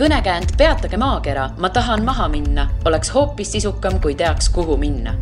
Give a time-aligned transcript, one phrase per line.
[0.00, 5.14] kõnekäänd Peatage maakera, ma tahan maha minna, oleks hoopis sisukam, kui teaks, kuhu minna.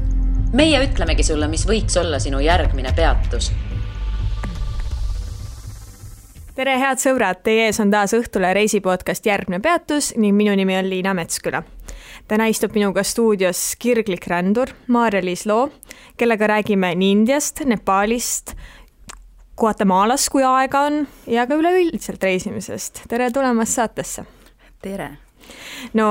[0.52, 3.50] meie ütlemegi sulle, mis võiks olla sinu järgmine peatus
[6.54, 10.90] tere, head sõbrad, teie ees on taas Õhtule reisipodcast Järgmine peatus ning minu nimi on
[10.90, 11.62] Liina Metsküla.
[12.29, 15.68] täna istub minuga stuudios kirglik rändur Maarja-Liis Loo,
[16.16, 18.54] kellega räägime nii Indiast, Nepaalist,
[19.58, 23.08] Guatemalast, kui aega on, ja ka üleüldiselt reisimisest.
[23.08, 24.37] tere tulemast saatesse!
[24.82, 25.11] Tere!
[25.99, 26.09] no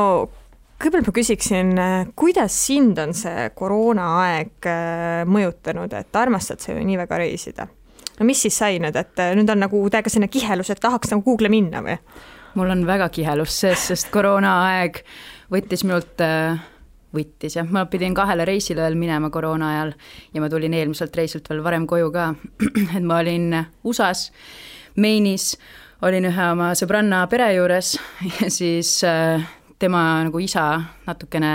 [0.78, 1.74] kõigepealt ma küsiksin,
[2.18, 7.68] kuidas sind on see koroonaaeg äh, mõjutanud, et armastad sa ju nii väga reisida?
[8.18, 11.14] no mis siis sai nüüd, et äh, nüüd on nagu täiega selline kihelus, et tahaks
[11.14, 11.98] nagu Google'i minna või?
[12.58, 15.04] mul on väga kihelus sees, sest koroonaaeg
[15.54, 16.60] võttis minult äh,
[17.16, 19.94] võttis jah, ma pidin kahele reisile veel minema koroona ajal
[20.34, 22.32] ja ma tulin eelmiselt reisilt veel varem koju ka,
[22.98, 23.54] et ma olin
[23.88, 24.32] USA-s,
[24.98, 25.54] Maine'is,
[26.06, 27.96] olin ühe oma sõbranna pere juures
[28.40, 29.42] ja siis äh,
[29.80, 30.68] tema nagu isa
[31.08, 31.54] natukene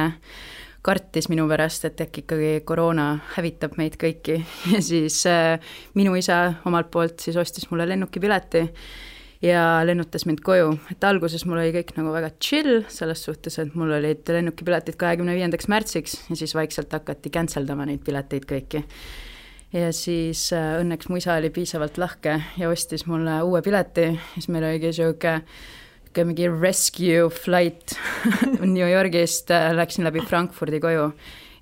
[0.82, 4.40] kartis minu pärast, et äkki ikkagi koroona hävitab meid kõiki
[4.72, 5.54] ja siis äh,
[5.98, 8.66] minu isa omalt poolt siis ostis mulle lennukipileti
[9.42, 13.74] ja lennutas mind koju, et alguses mul oli kõik nagu väga chill selles suhtes, et
[13.78, 18.82] mul olid lennukipiletid kahekümne viiendaks märtsiks ja siis vaikselt hakati cancel dama neid pileteid kõiki.
[19.72, 24.50] Ja siis äh, õnneks mu isa oli piisavalt lahke ja ostis mulle uue pileti, siis
[24.52, 27.96] meil oligi niisugune niisugune mingi rescue flight
[28.76, 31.08] New Yorgist, äh, läksin läbi Frankfurdi koju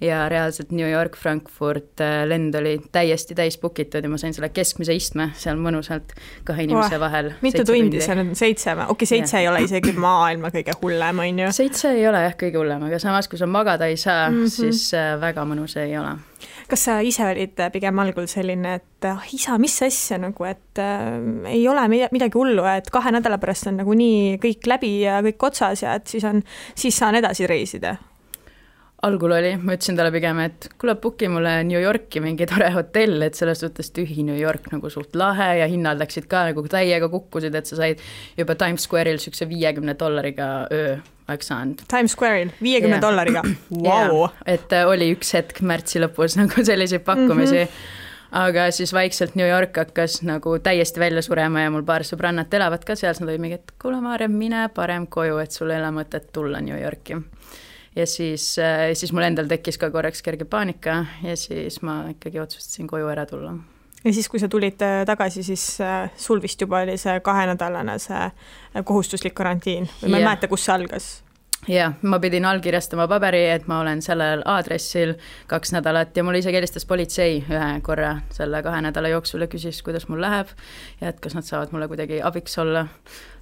[0.01, 4.35] ja reaalselt New York, Frankfurt äh, lend oli täiesti täis book itud ja ma sain
[4.35, 6.15] selle keskmise istme seal mõnusalt
[6.49, 7.35] kahe inimese oh, vahel.
[7.45, 8.89] mitu tundi see nüüd on, seitse või?
[8.89, 9.45] okei okay,, seitse yeah.
[9.45, 11.53] ei ole isegi maailma kõige hullem, on ju.
[11.61, 14.57] seitse ei ole jah kõige hullem, aga samas, kui sa magada ei saa mm, -hmm.
[14.57, 16.17] siis väga mõnus ei ole
[16.71, 21.17] kas sa ise olid pigem algul selline, et ah isa, mis asja nagu, et äh,
[21.55, 25.85] ei ole midagi hullu, et kahe nädala pärast on nagunii kõik läbi ja kõik otsas
[25.85, 26.43] ja et siis on,
[26.79, 27.97] siis saan edasi reisida?
[29.07, 33.23] algul oli, ma ütlesin talle pigem, et kuule, book'i mulle New Yorki mingi tore hotell,
[33.25, 37.09] et selles suhtes tühi New York nagu suht lahe ja hinnad läksid ka nagu täiega
[37.09, 38.03] kukkusid, et sa said
[38.37, 40.99] juba Times Square'il niisuguse viiekümne dollariga öö
[41.31, 41.87] oleks saanud.
[41.91, 43.45] Times Square'il viiekümne dollariga
[43.87, 47.73] wow., et äh, oli üks hetk märtsi lõpus nagu selliseid pakkumisi mm.
[47.73, 47.99] -hmm
[48.31, 52.85] aga siis vaikselt New York hakkas nagu täiesti välja surema ja mul paar sõbrannat elavad
[52.87, 55.81] ka seal, siis nad olid mingi, et kuule, Maarja, mine parem koju, et sul ei
[55.81, 57.19] ole mõtet tulla New Yorki.
[57.97, 62.41] ja siis, äh, siis mul endal tekkis ka korraks kerge paanika ja siis ma ikkagi
[62.41, 63.57] otsustasin koju ära tulla
[64.05, 65.65] ja siis, kui sa tulid äh, tagasi, siis
[66.17, 68.31] sul vist juba oli see kahenädalane see
[68.85, 70.23] kohustuslik karantiin või ma yeah.
[70.23, 71.11] ei mäleta, kus see algas
[71.69, 75.15] jah, ma pidin allkirjastama paberi, et ma olen sellel aadressil
[75.51, 79.83] kaks nädalat ja mulle isegi helistas politsei ühe korra selle kahe nädala jooksul ja küsis,
[79.85, 80.53] kuidas mul läheb
[81.01, 82.87] ja et kas nad saavad mulle kuidagi abiks olla.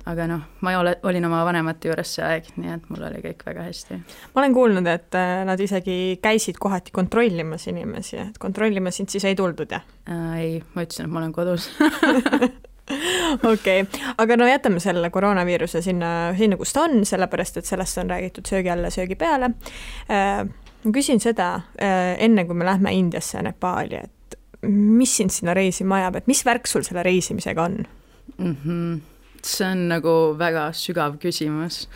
[0.08, 3.44] Aga noh, ma ole, olin oma vanemate juures see aeg, nii et mul oli kõik
[3.46, 3.98] väga hästi.
[4.34, 9.26] ma olen kuulnud, et äh, nad isegi käisid kohati kontrollimas inimesi, et kontrollima sind siis
[9.28, 10.32] ei tuldud, jah äh,?
[10.38, 11.68] ei, ma ütlesin, et ma olen kodus
[13.52, 18.00] okei okay., aga no jätame selle koroonaviiruse sinna, sinna, kus ta on, sellepärast et sellest
[18.00, 19.52] on räägitud söögi alla, söögi peale.
[20.08, 20.46] Äh,
[20.84, 24.38] ma küsin seda äh, enne, kui me lähme Indiasse ja Nepaali, et
[24.68, 27.78] mis sind sinna reisima ajab, et mis värk sul selle reisimisega on
[28.38, 28.56] mm?
[28.64, 28.98] -hmm.
[29.56, 31.86] See on nagu väga sügav küsimus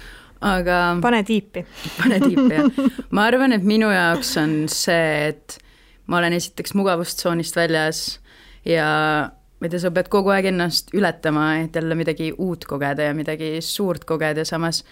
[0.43, 0.79] aga.
[1.03, 1.65] pane tiipi.
[2.01, 2.89] pane tiipi, jah.
[3.15, 5.59] ma arvan, et minu jaoks on see, et
[6.11, 8.03] ma olen esiteks mugavustsoonist väljas
[8.67, 8.89] ja
[9.31, 13.17] ma ei tea, sa pead kogu aeg ennast ületama, et jälle midagi uut kogeda ja
[13.17, 14.83] midagi suurt kogeda ja samas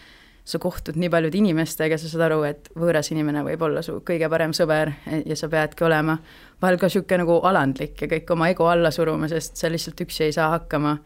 [0.51, 4.31] sa kohtud nii paljude inimestega, sa saad aru, et võõras inimene võib olla su kõige
[4.33, 4.93] parem sõber
[5.27, 6.17] ja sa peadki olema
[6.63, 10.27] vahel ka niisugune nagu alandlik ja kõik oma ego alla suruma, sest sa lihtsalt üksi
[10.27, 10.97] ei saa hakkama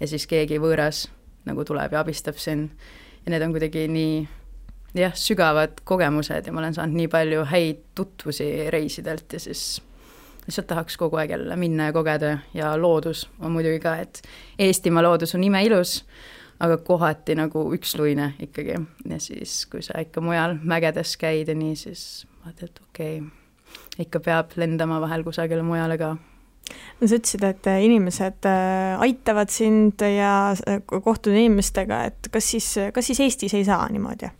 [0.00, 1.06] ja siis keegi võõras
[1.44, 2.70] nagu tuleb ja abistab sind.
[3.24, 4.28] ja need on kuidagi nii
[4.94, 9.82] jah, sügavad kogemused ja ma olen saanud nii palju häid tutvusi reisidelt ja siis
[10.46, 14.22] lihtsalt tahaks kogu aeg jälle minna ja kogeda ja loodus on muidugi ka, et
[14.58, 16.02] Eestimaa loodus on imeilus,
[16.60, 18.76] aga kohati nagu üksluine ikkagi
[19.08, 23.30] ja siis, kui sa ikka mujal mägedes käid ja nii, siis vaatad, et okei okay,,
[24.04, 26.14] ikka peab lendama vahel kusagile mujale ka
[27.00, 32.70] no sa ütlesid, et inimesed äh, aitavad sind ja äh, kohtud inimestega, et kas siis,
[32.94, 34.30] kas siis Eestis ei saa niimoodi?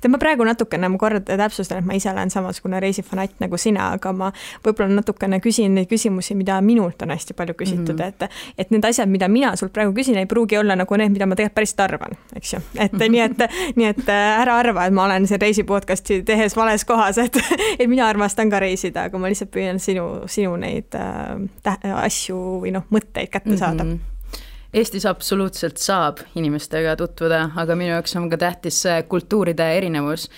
[0.00, 3.90] Tead, ma praegu natukene, ma korra täpsustan, et ma ise olen samasugune reisifanatt nagu sina,
[3.96, 4.30] aga ma
[4.64, 8.28] võib-olla natukene küsin neid küsimusi, mida minult on hästi palju küsitud mm, -hmm.
[8.58, 11.26] et et need asjad, mida mina sult praegu küsin, ei pruugi olla nagu need, mida
[11.26, 12.60] ma tegelikult päriselt arvan, eks ju.
[12.78, 13.44] et nii, et,
[13.76, 17.36] nii et äh, ära arva, et ma olen siin reisi podcast'i tehes vales kohas, et
[17.80, 22.74] et mina armastan ka reisida, aga ma lihtsalt püüan sinu, sinu neid äh, asju või
[22.76, 23.90] noh, mõtteid kätte saada mm.
[23.90, 24.09] -hmm
[24.70, 30.28] Eestis absoluutselt saab inimestega tutvuda, aga minu jaoks on ka tähtis see kultuuride erinevus.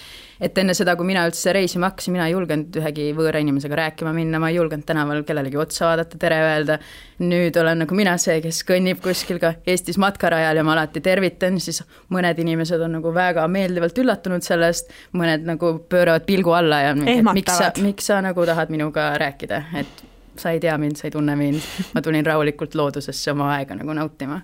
[0.43, 4.11] et enne seda, kui mina üldse reisima hakkasin, mina ei julgenud ühegi võõra inimesega rääkima
[4.17, 6.79] minna, ma ei julgenud tänaval kellelegi otsa vaadata, tere öelda.
[7.21, 11.61] nüüd olen nagu mina see, kes kõnnib kuskil ka Eestis matkarajal ja ma alati tervitan,
[11.61, 16.97] siis mõned inimesed on nagu väga meeldivalt üllatunud sellest, mõned nagu pööravad pilgu alla ja
[16.97, 20.03] miks sa, miks sa nagu tahad minuga rääkida, et
[20.39, 21.61] sa ei tea mind, sa ei tunne mind,
[21.95, 24.41] ma tulin rahulikult loodusesse oma aega nagu nautima.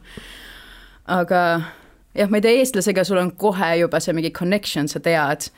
[1.09, 1.43] aga
[2.15, 5.49] jah, ma ei tea, eestlasega sul on kohe juba see mingi connection, sa tead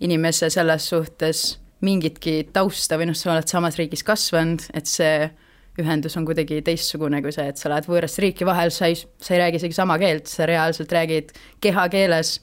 [0.00, 1.44] inimese selles suhtes
[1.84, 5.30] mingitki tausta või noh, sa oled samas riigis kasvanud, et see
[5.80, 9.34] ühendus on kuidagi teistsugune kui see, et sa lähed võõrasse riiki, vahel sa ei, sa
[9.34, 11.32] ei räägi isegi sama keelt, sa reaalselt räägid
[11.64, 12.34] kehakeeles,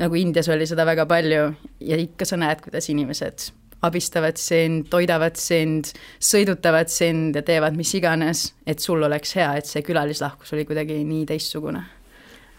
[0.00, 1.44] nagu Indias oli seda väga palju
[1.84, 3.50] ja ikka sa näed, kuidas inimesed
[3.84, 5.90] abistavad sind, toidavad sind,
[6.22, 11.00] sõidutavad sind ja teevad mis iganes, et sul oleks hea, et see külalislahkus oli kuidagi
[11.04, 11.84] nii teistsugune.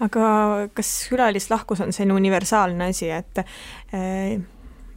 [0.06, 0.28] aga
[0.76, 4.36] kas külalislahkus on selline universaalne asi, et äh,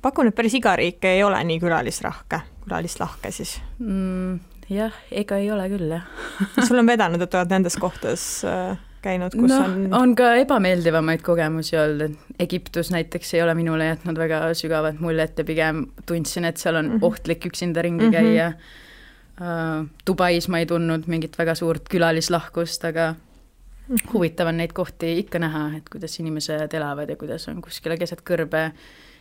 [0.02, 4.38] pakun, et päris iga riik ei ole nii külalisrahke, külalislahke siis mm,?
[4.68, 9.34] jah, ega ei ole küll, jah sul on vedanud, et oled nendes kohtades äh, käinud,
[9.36, 14.18] kus no, on on ka ebameeldivamaid kogemusi olnud, et Egiptus näiteks ei ole minule jätnud
[14.18, 17.08] väga sügavat muljet ja pigem tundsin, et seal on mm -hmm.
[17.10, 18.16] ohtlik üksinda ringi mm -hmm.
[18.16, 19.86] käia uh,.
[20.06, 24.12] Dubais ma ei tundnud mingit väga suurt külalislahkust, aga mm -hmm.
[24.12, 28.22] huvitav on neid kohti ikka näha, et kuidas inimesed elavad ja kuidas on kuskile keset
[28.30, 28.70] kõrbe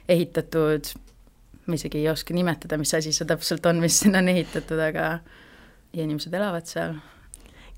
[0.09, 0.85] ehitatud,
[1.65, 5.19] ma isegi ei oska nimetada, mis asi see täpselt on, mis sinna on ehitatud, aga
[5.93, 6.93] ja inimesed elavad seal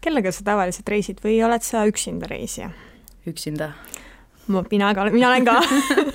[0.02, 2.72] kellega sa tavaliselt reisid või oled sa üksinda reisija?
[3.28, 3.72] üksinda.
[4.72, 5.60] mina ka, mina olen ka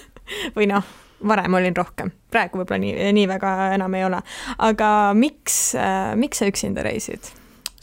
[0.57, 0.85] või noh,
[1.29, 4.21] varem olin rohkem, praegu võib-olla nii, nii väga enam ei ole.
[4.59, 7.33] aga miks äh,, miks sa üksinda reisid?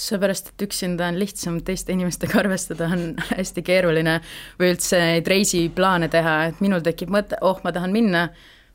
[0.01, 4.15] seepärast, et üksinda on lihtsam teiste inimestega arvestada, on hästi keeruline
[4.59, 8.23] või üldse neid reisiplaane teha, et minul tekib mõte, oh, ma tahan minna,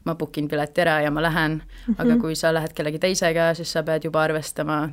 [0.07, 1.99] ma book in pileti ära ja ma lähen mm, -hmm.
[2.05, 4.85] aga kui sa lähed kellegi teisega, siis sa pead juba arvestama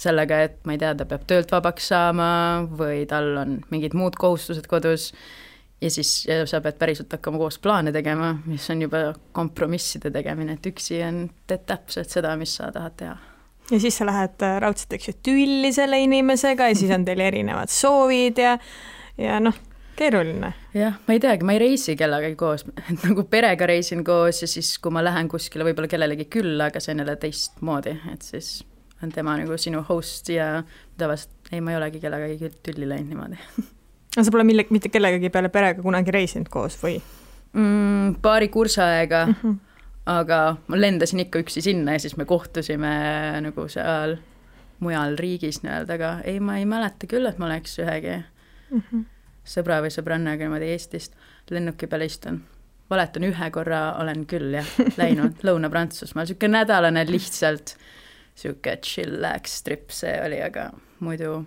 [0.00, 2.28] sellega, et ma ei tea, ta peab töölt vabaks saama
[2.78, 5.10] või tal on mingid muud kohustused kodus
[5.80, 9.02] ja siis ja sa pead päriselt hakkama koos plaane tegema, mis on juba
[9.36, 13.16] kompromisside tegemine, et üksi on, teed täpselt seda, mis sa tahad teha.
[13.70, 17.24] ja siis sa lähed äh, raudselt, eks ju, tülli selle inimesega ja siis on teil
[17.30, 18.56] erinevad soovid ja,
[19.20, 19.56] ja noh,
[19.96, 20.52] keeruline.
[20.76, 24.48] jah, ma ei teagi, ma ei reisi kellegagi koos, et nagu perega reisin koos ja
[24.50, 28.58] siis, kui ma lähen kuskile võib-olla kellelegi külla, aga see on jälle teistmoodi, et siis
[29.02, 30.62] on tema nagu sinu host ja
[30.98, 33.38] tavaliselt ei, ma ei olegi kellegagi tülli läinud niimoodi
[34.16, 36.96] aga sa pole mille, mitte kellegagi peale perega kunagi reisinud koos või
[37.52, 38.16] mm,?
[38.22, 39.58] paari kursaega mm, -hmm.
[40.16, 42.96] aga ma lendasin ikka üksi sinna ja siis me kohtusime
[43.44, 44.16] nagu seal
[44.80, 49.06] mujal riigis nii-öelda, aga ei, ma ei mäleta küll, et ma oleks ühegi mm -hmm.
[49.44, 51.16] sõbra või sõbrannaga niimoodi Eestist
[51.50, 52.56] lennuki peal istunud
[52.90, 57.76] valetan, ühe korra olen küll jah, läinud Lõuna-Prantsusmaal, niisugune nädalane lihtsalt
[58.36, 61.38] niisugune chillax trip see oli, aga muidu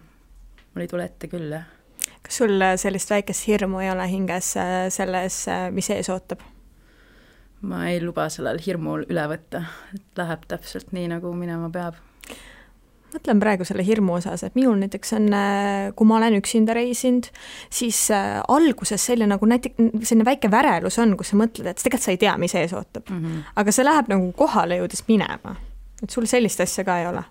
[0.74, 1.68] mul ei tule ette küll, jah.
[2.26, 6.42] kas sul sellist väikest hirmu ei ole hinges äh, selles, äh, mis ees ootab?
[7.62, 12.00] ma ei luba sellel hirmul üle võtta, et läheb täpselt nii, nagu minema peab
[13.10, 17.30] mõtlen praegu selle hirmu osas, et minul näiteks on, äh, kui ma olen üksinda reisinud,
[17.74, 22.06] siis äh, alguses selline nagu näiteks selline väike värelus on, kus sa mõtled, et tegelikult
[22.06, 23.26] sa ei tea, mis ees ootab mm.
[23.26, 23.50] -hmm.
[23.62, 25.56] aga see läheb nagu kohale jõudes minema
[26.04, 27.24] et sul sellist asja ka ei ole?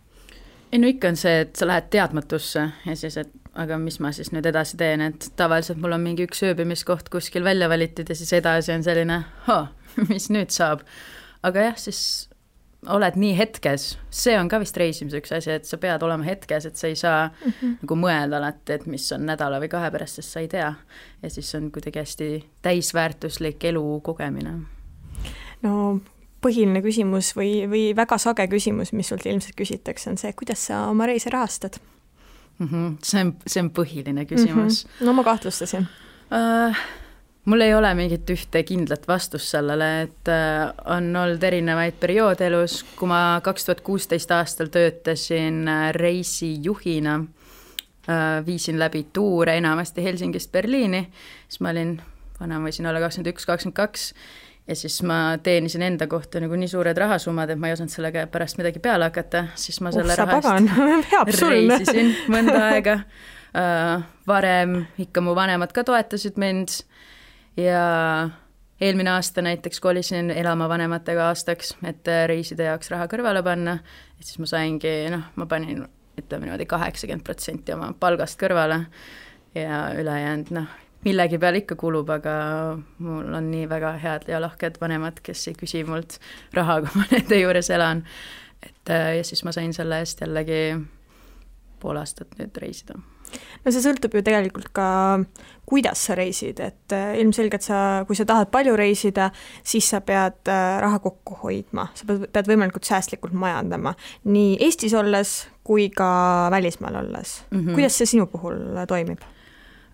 [0.73, 4.13] ei no ikka on see, et sa lähed teadmatusse ja siis, et aga mis ma
[4.15, 8.17] siis nüüd edasi teen, et tavaliselt mul on mingi üks ööbimiskoht kuskil välja valitud ja
[8.19, 9.23] siis edasi on selline,
[10.11, 10.85] mis nüüd saab.
[11.47, 12.29] aga jah, siis
[12.87, 16.69] oled nii hetkes, see on ka vist reisimise üks asi, et sa pead olema hetkes,
[16.69, 17.79] et sa ei saa mm -hmm.
[17.83, 20.75] nagu mõelda alati, et mis on nädala või kahe pärast, sest sa ei tea.
[21.23, 24.55] ja siis on kuidagi hästi täisväärtuslik elu kogemine.
[25.63, 26.01] no
[26.45, 30.87] põhiline küsimus või, või väga sage küsimus, mis sult ilmselt küsitakse, on see, kuidas sa
[30.91, 31.81] oma reise rahastad
[32.59, 32.69] mm?
[32.69, 32.97] -hmm.
[33.03, 34.91] see on, see on põhiline küsimus mm.
[34.91, 35.07] -hmm.
[35.07, 35.87] no ma kahtlustasin
[36.31, 36.77] uh,.
[37.45, 42.83] mul ei ole mingit ühte kindlat vastust sellele, et uh, on olnud erinevaid perioode elus,
[42.97, 50.53] kui ma kaks tuhat kuusteist aastal töötasin uh, reisijuhina uh,, viisin läbi tuure enamasti Helsingist
[50.53, 51.09] Berliini,
[51.49, 51.97] siis ma olin,
[52.41, 54.13] vana ma võisin olla kakskümmend üks, kakskümmend kaks
[54.69, 58.27] ja siis ma teenisin enda kohta nagu nii suured rahasummad, et ma ei osanud sellega
[58.33, 60.59] pärast midagi peale hakata, siis ma selle uh, raha
[61.25, 63.01] eest reisisin mõnda aega.
[63.49, 64.03] Uh,.
[64.29, 66.83] varem ikka mu vanemad ka toetasid mind.
[67.57, 68.29] Ja
[68.81, 73.79] eelmine aasta näiteks kolisin elama vanematega aastaks, et reiside jaoks raha kõrvale panna,
[74.21, 75.81] et siis ma saingi, noh, ma panin
[76.19, 78.83] ütleme niimoodi kaheksakümmend protsenti oma palgast kõrvale.
[79.57, 80.69] Ja ülejäänud noh,
[81.05, 82.35] millegi peale ikka kulub, aga
[83.05, 86.19] mul on nii väga head ja lahked vanemad, kes ei küsi mult
[86.57, 88.05] raha, kui ma nende juures elan.
[88.63, 90.63] et äh, ja siis ma sain selle eest jällegi
[91.79, 92.99] pool aastat nüüd reisida.
[93.63, 94.89] no see sõltub ju tegelikult ka,
[95.69, 99.31] kuidas sa reisid, et äh, ilmselgelt sa, kui sa tahad palju reisida,
[99.63, 103.95] siis sa pead äh, raha kokku hoidma, sa pead, pead võimalikult säästlikult majandama,
[104.27, 106.11] nii Eestis olles kui ka
[106.51, 107.59] välismaal olles mm.
[107.61, 107.75] -hmm.
[107.77, 109.23] kuidas see sinu puhul toimib?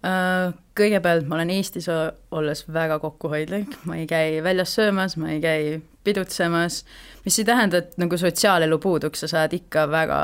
[0.05, 5.41] Äh, kõigepealt ma olen Eestis olles väga kokkuhoidlik, ma ei käi väljas söömas, ma ei
[5.41, 6.83] käi pidutsemas,
[7.25, 10.21] mis ei tähenda, et nagu sotsiaalelu puuduks, sa saad ikka väga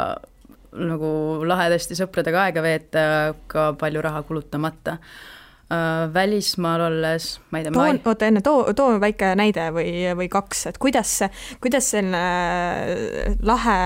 [0.76, 1.10] nagu
[1.48, 3.04] lahedasti sõpradega aega veeta,
[3.50, 6.10] ka palju raha kulutamata uh,.
[6.14, 7.72] välismaal olles, ma ei tea.
[7.72, 11.16] too, oota enne, too, too väike näide või, või kaks, et kuidas,
[11.62, 13.80] kuidas selline lahe,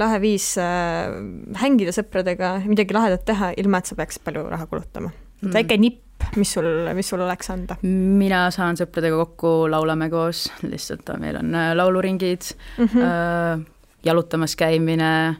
[0.00, 1.12] lahe viis äh,
[1.60, 5.12] hängida sõpradega, midagi lahedat teha, ilma et sa peaksid palju raha kulutama
[5.42, 5.52] mm..
[5.52, 6.02] väike nipp
[6.36, 7.76] mis sul, mis sul oleks anda?
[7.82, 13.06] mina saan sõpradega kokku, laulame koos, lihtsalt meil on äh, lauluringid mm, -hmm.
[13.06, 13.60] äh,
[14.04, 15.36] jalutamas käimine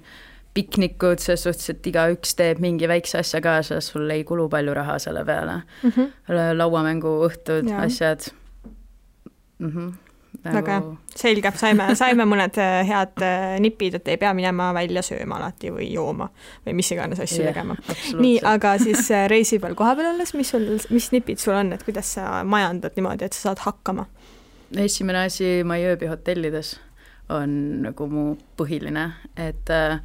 [0.56, 4.98] piknikud, selles suhtes, et igaüks teeb mingi väikse asja kaasa, sul ei kulu palju raha
[4.98, 5.90] selle peale mm.
[5.90, 6.10] -hmm.
[6.56, 8.30] lauamänguõhtud, asjad
[9.58, 9.70] mm.
[9.70, 9.92] -hmm.
[10.44, 10.56] Nagu...
[10.56, 15.02] väga hea, selge, saime, saime mõned äh, head äh, nipid, et ei pea minema välja
[15.06, 16.28] sööma alati või jooma
[16.66, 17.76] või mis iganes asju yeah, tegema.
[18.18, 21.86] nii, aga siis äh, reisi peal kohapeal olles, mis sul, mis nipid sul on, et
[21.86, 24.08] kuidas sa majandad niimoodi, et sa saad hakkama?
[24.82, 26.76] esimene asi, ma ei ööbi hotellides,
[27.32, 27.52] on
[27.86, 28.28] nagu mu
[28.58, 30.00] põhiline, et äh,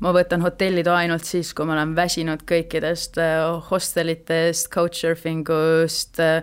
[0.00, 6.42] ma võtan hotellitoa ainult siis, kui ma olen väsinud kõikidest äh, hostelitest, couchsurfing ust, äh,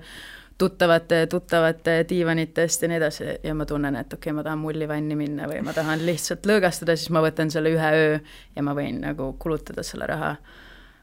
[0.57, 5.17] tuttavate, tuttavate diivanitest ja nii edasi ja ma tunnen, et okei okay,, ma tahan mullivanni
[5.19, 8.17] minna või ma tahan lihtsalt lõõgastada, siis ma võtan selle ühe öö
[8.55, 10.35] ja ma võin nagu kulutada selle raha.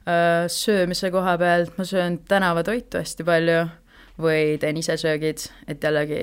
[0.04, 3.64] Äh, söömise koha pealt ma söön tänavatoitu hästi palju
[4.20, 6.20] või teen ise söögid, et jällegi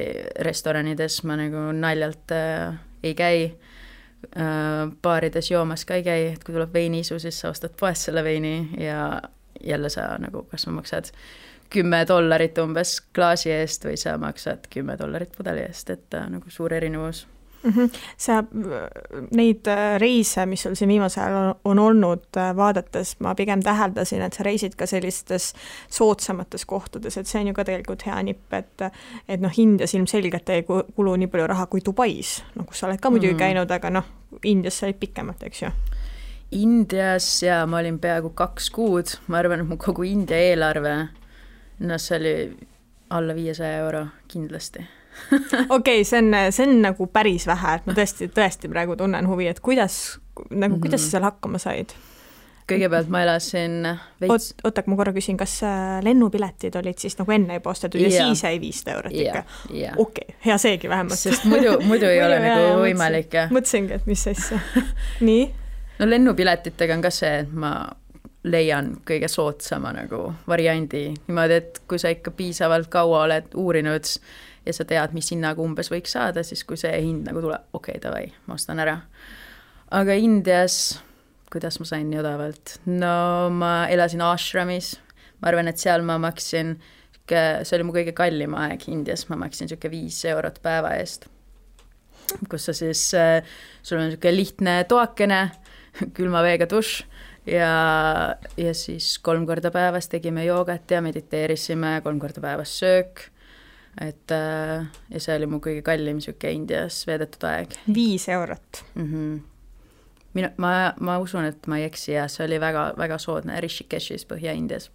[0.47, 3.51] restoranides ma nagu naljalt äh, ei käi
[4.37, 8.21] Äh, baarides joomas ka ei käi, et kui tuleb veiniisu, siis sa ostad poest selle
[8.23, 9.17] veini ja
[9.65, 11.09] jälle sa nagu, kas sa maksad
[11.71, 16.49] kümme dollarit umbes klaasi eest või sa maksad kümme dollarit pudeli eest, et äh, nagu
[16.51, 17.25] suur erinevus
[17.63, 17.71] mm.
[17.71, 17.89] -hmm.
[18.17, 18.43] sa,
[19.31, 24.21] neid äh, reise, mis sul siin viimasel ajal on olnud, äh, vaadates ma pigem täheldasin,
[24.21, 25.53] et sa reisid ka sellistes
[25.89, 28.87] soodsamates kohtades, et see on ju ka tegelikult hea nipp, et
[29.27, 30.63] et noh, Indias ilmselgelt ei
[30.95, 33.47] kulu nii palju raha kui Dubais, noh, kus sa oled ka muidugi mm -hmm.
[33.47, 34.05] käinud, aga noh,
[34.43, 35.71] Indias sa olid pikemalt, eks ju
[36.51, 41.07] Indias ja ma olin peaaegu kaks kuud, ma arvan, et mu kogu India eelarve,
[41.81, 42.33] noh, see oli
[43.11, 44.85] alla viiesaja euro kindlasti
[45.31, 49.27] okei okay,, see on, see on nagu päris vähe, et ma tõesti, tõesti praegu tunnen
[49.27, 50.19] huvi, et kuidas,
[50.49, 51.11] nagu kuidas sa mhm.
[51.11, 51.95] seal hakkama said?
[52.71, 53.81] kõigepealt ma elasin
[54.21, 57.99] veits Oot, oota, ma korra küsin, kas äh, lennupiletid olid siis nagu enne juba ostetud
[57.99, 58.13] yeah.
[58.13, 61.19] ja siis jäi viissada eurot ikka okei okay,, hea seegi vähemalt.
[61.19, 64.61] sest muidu, muidu ei ole nagu jah, võimalik, mõtlesingi, et mis asja
[65.27, 65.49] nii?
[65.99, 67.73] no lennupiletitega on ka see, et ma
[68.43, 74.07] leian kõige soodsama nagu variandi niimoodi, et kui sa ikka piisavalt kaua oled uurinud
[74.65, 77.97] ja sa tead, mis hinnaga umbes võiks saada, siis kui see hind nagu tuleb, okei
[77.97, 78.97] okay,, davai, ma ostan ära.
[79.91, 80.97] aga Indias,
[81.53, 82.79] kuidas ma sain nii odavalt?
[82.89, 84.95] no ma elasin ashramis,
[85.41, 86.79] ma arvan, et seal ma maksin,
[87.29, 91.29] see oli mu kõige kallim aeg Indias, ma maksin niisugune viis eurot päeva eest.
[92.49, 93.45] kus sa siis, äh,
[93.83, 95.43] sul on niisugune lihtne toakene,
[96.17, 97.10] külma veega dušš
[97.45, 103.31] ja, ja siis kolm korda päevas tegime joogat ja mediteerisime, kolm korda päevas söök
[103.99, 107.75] et äh, ja see oli mu kõige kallim niisugune Indias veedetud aeg.
[107.93, 109.09] viis eurot mm?
[109.11, 109.39] -hmm.
[110.33, 114.25] mina, ma, ma usun, et ma ei eksi ja see oli väga, väga soodne Rishikeshis
[114.25, 114.91] Põhja-Indias.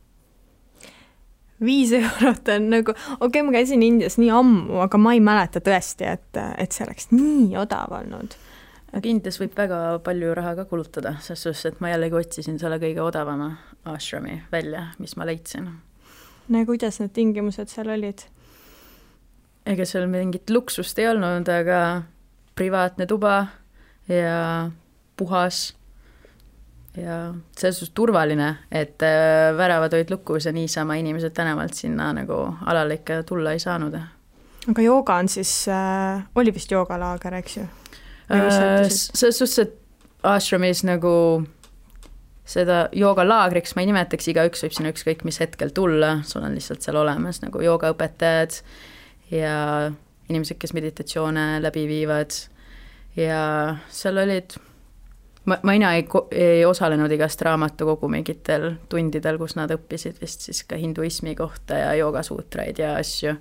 [1.60, 5.60] viis eurot on nagu, okei okay,, ma käisin Indias nii ammu, aga ma ei mäleta
[5.60, 8.38] tõesti, et, et see oleks nii odav olnud
[8.96, 12.78] aga Indias võib väga palju raha ka kulutada, selles suhtes, et ma jällegi otsisin selle
[12.82, 13.50] kõige odavama
[13.92, 15.68] ashrami välja, mis ma leidsin.
[16.48, 18.24] no ja kuidas need tingimused seal olid?
[19.66, 21.80] ega seal mingit luksust ei olnud, aga
[22.56, 23.46] privaatne tuba
[24.08, 24.70] ja
[25.16, 25.74] puhas
[26.96, 32.46] ja selles suhtes turvaline, et äh, väravad olid lukus ja niisama inimesed tänavalt sinna nagu
[32.64, 33.98] alale ikka tulla ei saanud.
[34.70, 37.66] aga jooga on siis äh,, oli vist joogalaager, eks ju?
[38.28, 39.76] Selles suhtes, et
[40.26, 41.12] ashramis nagu
[42.46, 46.84] seda joogalaagriks ma ei nimetaks, igaüks võib sinna ükskõik mis hetkel tulla, sul on lihtsalt
[46.84, 48.60] seal olemas nagu joogaõpetajad
[49.34, 49.56] ja
[50.30, 52.34] inimesed, kes meditatsioone läbi viivad.
[53.16, 53.40] Ja
[53.90, 54.54] seal olid
[55.48, 56.04] ma, mina ei,
[56.36, 61.94] ei osalenud igast raamatukogu mingitel tundidel, kus nad õppisid vist siis ka hinduismi kohta ja
[62.02, 63.36] joogasuutraid ja asju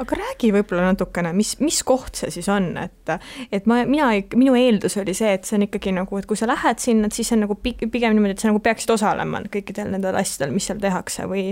[0.00, 3.14] aga räägi võib-olla natukene, mis, mis koht see siis on, et
[3.52, 6.48] et ma, mina, minu eeldus oli see, et see on ikkagi nagu, et kui sa
[6.50, 9.90] lähed sinna, et siis see on nagu pigem niimoodi, et sa nagu peaksid osalema kõikidel
[9.94, 11.48] nendel asjadel, mis seal tehakse või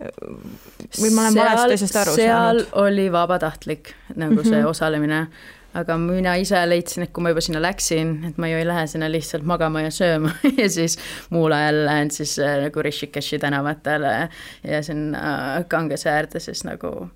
[0.00, 2.66] või ma olen valesti asjast aru seal saanud?
[2.66, 4.48] seal oli vabatahtlik nagu mm -hmm.
[4.48, 4.70] see mhm.
[4.70, 5.26] osalemine
[5.74, 8.86] aga mina ise leidsin, et kui ma juba sinna läksin, et ma ju ei lähe
[8.90, 10.32] sinna lihtsalt magama ja sööma
[10.62, 10.98] ja siis
[11.30, 14.28] muul ajal lähen siis äh, nagu Rishikeshi tänavatele
[14.64, 17.10] ja sinna Kangese äärde siis nagu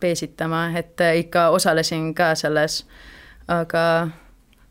[0.00, 2.84] peesitama, et äh, ikka osalesin ka selles,
[3.48, 3.84] aga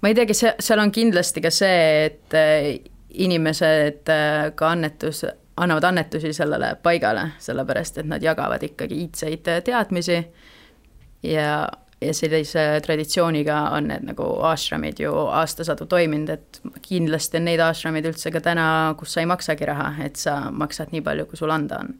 [0.01, 2.73] ma ei teagi, see, seal on kindlasti ka see, et äh,
[3.13, 5.23] inimesed äh, ka annetus,
[5.57, 10.19] annavad annetusi sellele paigale, sellepärast et nad jagavad ikkagi iidseid teadmisi.
[11.23, 11.67] Ja,
[12.01, 18.09] ja sellise traditsiooniga on need nagu ashramid ju aastasadu toiminud, et kindlasti on neid ashramid
[18.09, 18.65] üldse ka täna,
[18.99, 21.93] kus sa ei maksagi raha, et sa maksad nii palju, kui sul anda on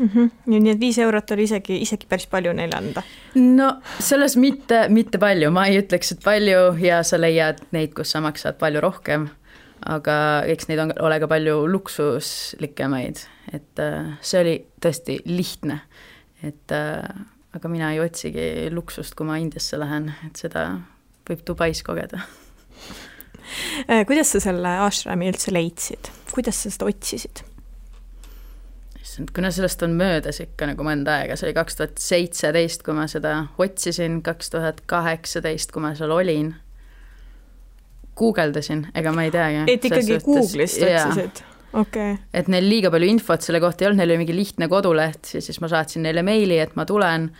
[0.00, 0.08] mm.
[0.14, 0.30] -hmm.
[0.46, 3.02] nii et viis eurot oli isegi, isegi päris palju neile anda?
[3.34, 8.10] no selles mitte, mitte palju, ma ei ütleks, et palju ja sa leiad neid, kus
[8.16, 9.28] sa maksad palju rohkem,
[9.86, 10.16] aga
[10.46, 15.80] eks neid on, ole ka palju luksuslikemaid, et äh, see oli tõesti lihtne,
[16.42, 17.04] et äh,
[17.56, 20.66] aga mina ei otsigi luksust, kui ma Indiasse lähen, et seda
[21.28, 22.22] võib Dubais kogeda
[23.90, 27.44] äh, kuidas sa selle ashrami üldse leidsid, kuidas sa seda otsisid?
[29.02, 32.96] Issand, kuna sellest on möödas ikka nagu mõnda aega, see oli kaks tuhat seitseteist, kui
[32.96, 36.52] ma seda otsisin, kaks tuhat kaheksateist, kui ma seal olin,
[38.20, 39.64] guugeldasin, ega ma ei teagi.
[39.72, 41.42] et ikkagi Google'ist otsisid?
[41.72, 42.18] okay..
[42.34, 45.60] et neil liiga palju infot selle kohta ei olnud, neil oli mingi lihtne koduleht siis
[45.62, 47.30] ma saatsin neile meili, et ma tulen,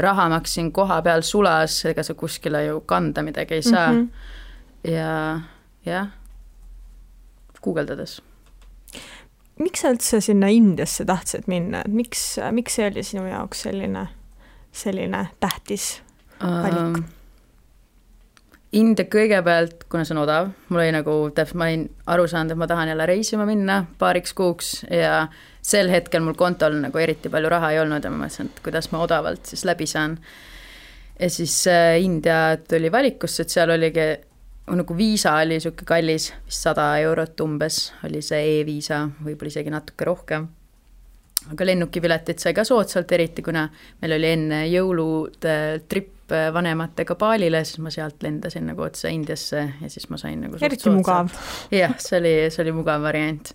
[0.00, 4.08] raha maksin koha peal sulas, ega sa kuskile ju kanda midagi ei saa mm.
[4.08, 4.90] -hmm.
[4.90, 5.40] ja
[5.86, 6.10] jah,
[7.62, 8.20] guugeldades
[9.60, 12.24] miks sa üldse sinna Indiasse tahtsid minna, et miks,
[12.56, 14.06] miks see oli sinu jaoks selline,
[14.72, 15.96] selline tähtis
[16.40, 17.08] valik um,?
[18.70, 22.60] India kõigepealt, kuna see on odav, mul oli nagu täpselt, ma olin aru saanud, et
[22.60, 25.24] ma tahan jälle reisima minna paariks kuuks ja
[25.58, 28.92] sel hetkel mul kontol nagu eriti palju raha ei olnud ja ma mõtlesin, et kuidas
[28.92, 30.20] ma odavalt siis läbi saan.
[31.18, 34.06] ja siis äh, India tuli valikusse, et seal oligi
[34.76, 40.06] nagu viisa oli niisugune kallis, vist sada eurot umbes oli see e-viisa, võib-olla isegi natuke
[40.08, 40.48] rohkem.
[41.50, 43.64] aga lennukipiletid sai ka soodsalt, eriti kuna
[44.02, 45.54] meil oli enne jõulude
[45.88, 50.60] trip vanematega Balile, siis ma sealt lendasin nagu otse Indiasse ja siis ma sain nagu
[50.62, 51.32] eriti mugav.
[51.72, 53.54] jah, see oli, see oli mugav variant.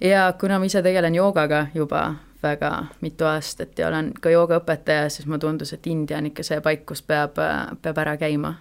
[0.00, 5.26] ja kuna ma ise tegelen joogaga juba väga mitu aastat ja olen ka joogaõpetaja, siis
[5.26, 7.38] mulle tundus, et India on ikka see paik, kus peab,
[7.82, 8.56] peab ära käima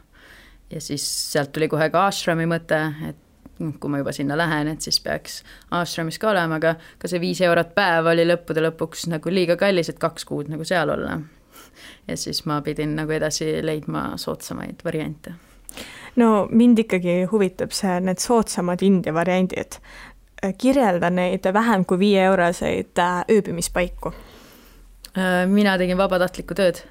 [0.74, 3.20] ja siis sealt tuli kohe ka ashrami mõte, et
[3.62, 5.42] noh, kui ma juba sinna lähen, et siis peaks
[5.74, 9.92] ashramis ka olema, aga ka see viis eurot päev oli lõppude lõpuks nagu liiga kallis,
[9.92, 11.20] et kaks kuud nagu seal olla.
[12.08, 15.34] ja siis ma pidin nagu edasi leidma soodsamaid variante.
[16.16, 19.80] no mind ikkagi huvitab see, need soodsamad India variandid.
[20.58, 24.14] kirjelda neid vähem kui viie euroseid äh, ööbimispaiku.
[25.18, 26.84] Äh, mina tegin vabatahtlikku tööd.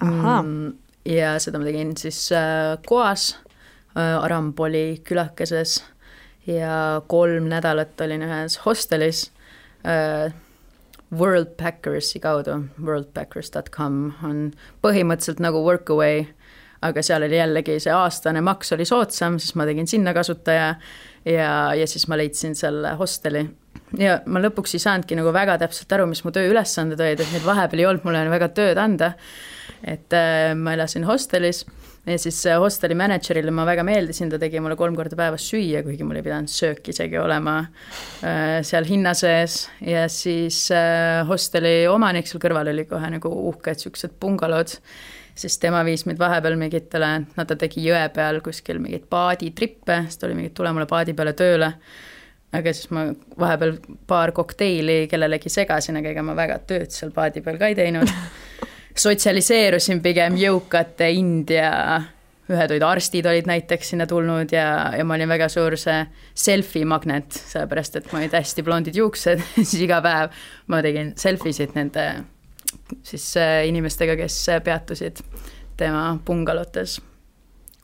[0.00, 0.72] ahhaa mm,
[1.04, 3.30] ja seda ma tegin siis äh, Goas
[3.96, 5.82] äh,, Aramboli külakeses
[6.46, 9.28] ja kolm nädalat olin ühes hostelis
[9.86, 10.32] äh,
[11.08, 13.94] Worldpackersi kaudu, worldpackers.com
[14.28, 14.40] on
[14.84, 16.26] põhimõtteliselt nagu Workaway,
[16.84, 20.74] aga seal oli jällegi see aastane maks oli soodsam, siis ma tegin sinna kasutaja
[21.24, 23.46] ja, ja siis ma leidsin selle hosteli.
[23.98, 27.46] Ja ma lõpuks ei saanudki nagu väga täpselt aru, mis mu tööülesanded olid, et neid
[27.46, 29.14] vahepeal ei olnud mulle väga tööd anda.
[29.86, 31.64] Et äh, ma elasin hostelis
[32.08, 35.82] ja siis äh, hosteli mänedžerile ma väga meeldisin, ta tegi mulle kolm korda päevas süüa,
[35.86, 39.66] kuigi mul ei pidanud söök isegi olema äh, seal hinna sees.
[39.84, 44.72] Ja siis äh, hosteli omanik seal kõrval oli kohe nagu uhked siuksed bungalod.
[45.38, 50.18] Siis tema viis meid vahepeal mingitele, no ta tegi jõe peal kuskil mingeid paaditrippe, siis
[50.18, 51.74] ta oli mingi, tule mulle paadi peale tööle.
[52.56, 53.08] Aga siis ma
[53.38, 53.74] vahepeal
[54.08, 58.12] paar kokteili kellelegi segasin, aga ega ma väga tööd seal paadi peal ka ei teinud
[59.04, 61.98] sotsialiseerusin pigem jõukate India,
[62.48, 66.00] ühed olid arstid olid näiteks sinna tulnud ja, ja ma olin väga suur see
[66.32, 70.32] selfie magnet, sellepärast et mul olid hästi blondid juuksed siis iga päev
[70.72, 72.08] ma tegin selfie sid nende
[73.04, 75.20] siis äh, inimestega, kes peatusid
[75.78, 76.98] tema bungalotes.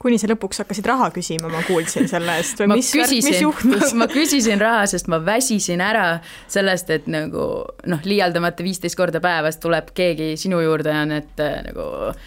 [0.03, 3.93] Kuni sa lõpuks hakkasid raha küsima, ma kuulsin selle eest või ma mis, mis juhtus?
[4.01, 6.19] ma küsisin raha, sest ma väsisin ära
[6.51, 7.47] sellest, et nagu
[7.89, 11.87] noh, liialdamata viisteist korda päevas tuleb keegi sinu juurde ja on, et äh, nagu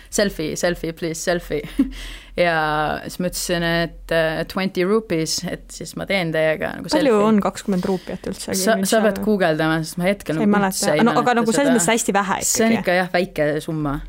[0.09, 1.61] selfie, selfie, please, selfie.
[2.45, 2.57] ja
[3.05, 7.29] siis ma ütlesin, et äh, twenty rupees, et siis ma teen teiega nagu palju selfie.
[7.29, 8.57] on kakskümmend ruupiat üldse?
[8.57, 11.91] sa, sa pead guugeldama, sest ma hetkel ei nagu mäleta, no aga nagu selles mõttes
[11.93, 12.53] hästi vähe ikkagi.
[12.55, 13.99] see on ikka jah, väike summa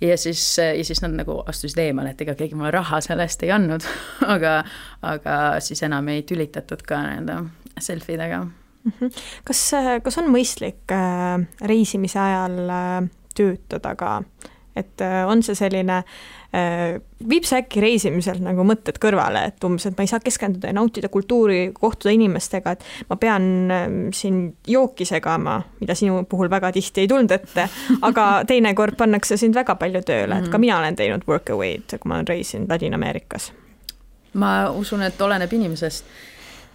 [0.00, 3.42] ja siis, ja siis nad nagu astusid eemale, et ega keegi mulle raha selle eest
[3.46, 3.86] ei andnud
[4.34, 4.58] aga,
[5.06, 7.40] aga siis enam ei tülitatud ka nende
[7.80, 8.44] selfie dega.
[8.86, 9.10] Mhm.
[9.44, 9.62] kas,
[10.04, 14.12] kas on mõistlik äh, reisimise ajal äh, töötada ka,
[14.76, 16.02] et äh, on see selline
[17.28, 20.76] viib see äkki reisimiselt nagu mõtted kõrvale, et umbes, et ma ei saa keskenduda ja
[20.78, 23.48] nautida kultuuri, kohtuda inimestega, et ma pean
[24.16, 24.38] siin
[24.70, 27.66] jooki segama, mida sinu puhul väga tihti ei tulnud ette,
[28.08, 32.16] aga teinekord pannakse sind väga palju tööle, et ka mina olen teinud workaway'd, kui ma
[32.16, 33.50] olen reisinud Ladina-Ameerikas.
[34.40, 36.08] ma usun, et oleneb inimesest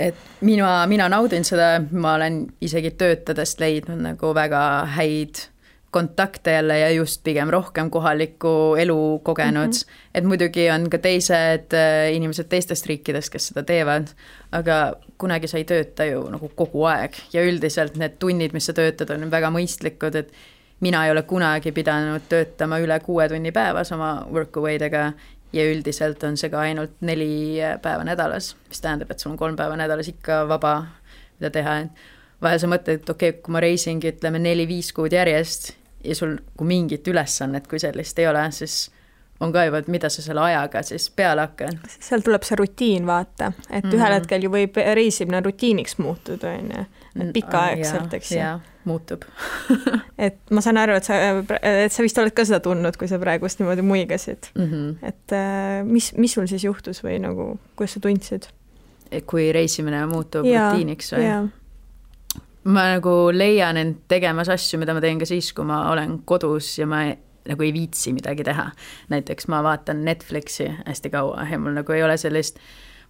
[0.02, 4.62] et mina, mina naudin seda, ma olen isegi töötades leidnud nagu väga
[4.98, 5.46] häid
[5.92, 9.72] kontakte jälle ja just pigem rohkem kohalikku elu kogenud mm.
[9.72, 10.10] -hmm.
[10.14, 14.08] et muidugi on ka teised äh, inimesed teistest riikidest, kes seda teevad,
[14.52, 18.74] aga kunagi sa ei tööta ju nagu kogu aeg ja üldiselt need tunnid, mis sa
[18.74, 20.32] töötad, on väga mõistlikud, et
[20.80, 25.12] mina ei ole kunagi pidanud töötama üle kuue tunni päevas oma workaway dega
[25.54, 29.56] ja üldiselt on see ka ainult neli päeva nädalas, mis tähendab, et sul on kolm
[29.56, 30.86] päeva nädalas ikka vaba,
[31.40, 35.12] mida teha, et vahel sa mõtled, et okei okay,, kui ma reisingi, ütleme neli-viis kuud
[35.12, 38.90] järjest ja sul kui mingit ülesannet kui sellist ei ole, siis
[39.42, 41.78] on ka juba, et mida sa selle ajaga siis peale hakkad.
[42.00, 43.96] seal tuleb see rutiin, vaata, et mm -hmm.
[43.98, 46.86] ühel hetkel ju võib reisimine rutiiniks muutuda, on ju,
[47.22, 48.52] et pikaaegselt, eks ju.
[48.86, 49.26] muutub
[50.26, 51.16] et ma saan aru, et sa,
[51.62, 54.66] et sa vist oled ka seda tundnud, kui sa praegust niimoodi muigasid mm.
[54.72, 55.08] -hmm.
[55.08, 58.48] et äh, mis, mis sul siis juhtus või nagu, kuidas sa tundsid?
[59.26, 61.50] kui reisimine muutub ja, rutiiniks või?
[62.64, 66.76] Ma nagu leian end tegemas asju, mida ma teen ka siis, kui ma olen kodus
[66.78, 67.18] ja ma ei,
[67.50, 68.70] nagu ei viitsi midagi teha.
[69.10, 72.60] näiteks ma vaatan Netflixi hästi kaua ja mul nagu ei ole sellist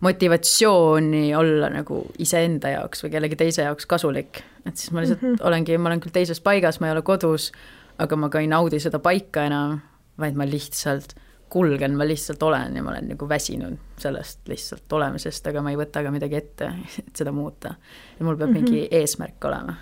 [0.02, 4.44] motivatsiooni olla nagu iseenda jaoks või kellegi teise jaoks kasulik.
[4.66, 5.48] et siis ma lihtsalt mm -hmm.
[5.48, 7.52] olengi, ma olen küll teises paigas, ma ei ole kodus,
[7.98, 9.80] aga ma ka ei naudi seda paika enam,
[10.20, 11.16] vaid ma lihtsalt
[11.52, 15.80] kulgen, ma lihtsalt olen ja ma olen nagu väsinud sellest lihtsalt olemisest, aga ma ei
[15.80, 16.70] võta ka midagi ette,
[17.04, 17.76] et seda muuta.
[18.20, 18.70] ja mul peab mm -hmm.
[18.72, 19.76] mingi eesmärk olema.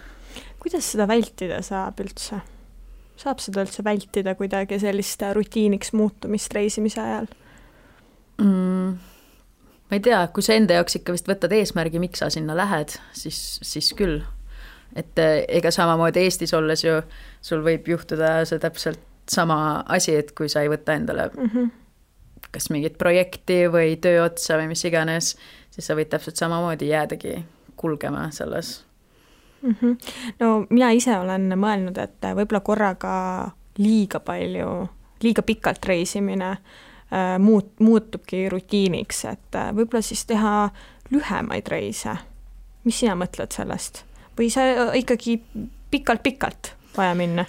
[0.60, 2.42] kuidas seda vältida saab üldse?
[3.18, 7.28] saab seda üldse vältida kuidagi, sellist rutiiniks muutumist reisimise ajal
[8.38, 8.98] mm,?
[9.90, 12.96] ma ei tea, kui sa enda jaoks ikka vist võtad eesmärgi, miks sa sinna lähed,
[13.14, 14.22] siis, siis küll.
[14.96, 17.02] et eh, ega samamoodi Eestis olles ju
[17.42, 21.70] sul võib juhtuda see täpselt sama asi, et kui sa ei võta endale mm -hmm.
[22.52, 25.38] kas mingit projekti või töö otsa või mis iganes,
[25.72, 28.86] siis sa võid täpselt samamoodi jäädagi kulgema selles
[29.62, 29.76] mm.
[29.82, 29.98] -hmm.
[30.40, 34.90] no mina ise olen mõelnud, et võib-olla korraga liiga palju,
[35.24, 40.70] liiga pikalt reisimine äh, muut-, muutubki rutiiniks, et äh, võib-olla siis teha
[41.12, 42.18] lühemaid reise.
[42.84, 44.04] mis sina mõtled sellest?
[44.40, 44.62] või sa
[44.96, 45.42] ikkagi
[45.92, 47.46] pikalt-pikalt vaja minna?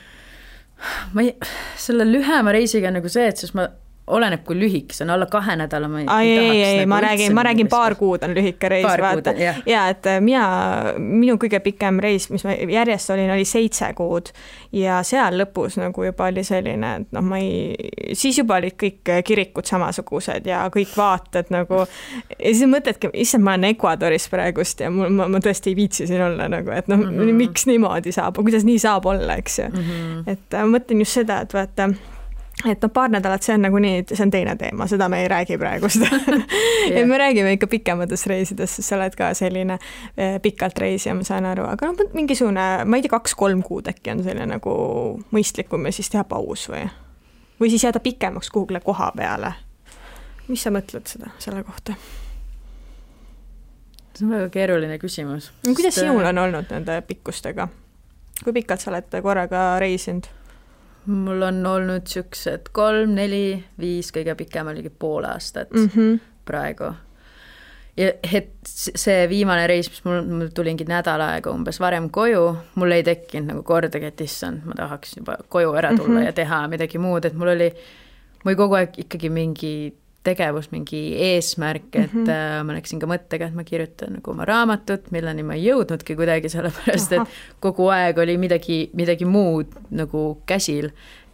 [1.13, 1.35] Ma ei,
[1.81, 3.69] selle lühema reisiga on nagu see, et siis ma
[4.11, 7.35] oleneb, kui lühike see on, alla kahe nädala ma ei, ei, ei, ei, ma räägin,
[7.37, 9.35] ma räägin paar kuud on lühike reis, vaata.
[9.67, 14.33] ja et äh, mina, minu kõige pikem reis, mis ma järjest olin, oli seitse kuud
[14.77, 17.75] ja seal lõpus nagu juba oli selline, et noh, ma ei,
[18.19, 23.57] siis juba olid kõik kirikud samasugused ja kõik vaated nagu ja siis mõtledki, issand, ma
[23.57, 27.01] olen Ecuadoris praegust ja mul, ma, ma tõesti ei viitsi siin olla nagu, et noh
[27.01, 29.85] mm -hmm., miks niimoodi saab, kuidas nii saab olla, eks ju mm.
[29.91, 30.25] -hmm.
[30.27, 31.91] et äh, ma mõtlen just seda, et vaata
[32.65, 35.59] et noh, paar nädalat, see on nagunii, see on teine teema, seda me ei räägi
[35.61, 36.03] praegust
[36.97, 39.79] et me räägime ikka pikematest reisidest, sest sa oled ka selline
[40.17, 44.15] eh, pikalt reisija, ma saan aru, aga noh, mingisugune, ma ei tea, kaks-kolm kuud äkki
[44.15, 44.75] on selline nagu
[45.35, 46.85] mõistlikum ja siis teha paus või?
[47.61, 49.53] või siis jääda pikemaks kuhugile koha peale.
[50.49, 51.97] mis sa mõtled seda, selle kohta?
[54.15, 55.53] see on väga keeruline küsimus.
[55.67, 56.07] no kuidas sest...
[56.07, 57.69] sinul on olnud nende pikkustega?
[58.45, 60.29] kui pikalt sa oled korraga reisinud?
[61.07, 66.19] Mul on olnud niisugused kolm-neli, viis, kõige pikem oligi pool aastat mm -hmm.
[66.45, 66.93] praegu.
[67.97, 72.91] ja et see viimane reis, mis mul, mul tulingi nädal aega umbes varem koju, mul
[72.91, 76.27] ei tekkinud nagu kordagi, et issand, ma tahaks juba koju ära tulla mm -hmm.
[76.27, 77.73] ja teha midagi muud, et mul oli,
[78.45, 82.67] mul oli kogu aeg ikkagi mingi tegevus, mingi eesmärk, et mm -hmm.
[82.67, 86.49] ma läksin ka mõttega, et ma kirjutan nagu oma raamatut, milleni ma ei jõudnudki kuidagi,
[86.53, 87.23] sellepärast Aha.
[87.23, 90.91] et kogu aeg oli midagi, midagi muud nagu käsil.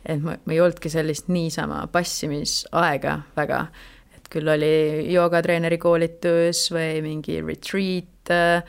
[0.07, 3.66] et ma, ma ei olnudki sellist niisama passimisaega väga,
[4.16, 8.62] et küll oli joogatreeneri koolitus või mingi retreat äh,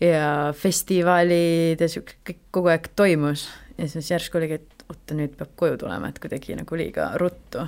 [0.00, 5.36] ja festivalid ja sihuke kõik kogu aeg toimus ja siis järsku oligi, et oota, nüüd
[5.38, 7.64] peab koju tulema, et kuidagi nagu liiga ruttu.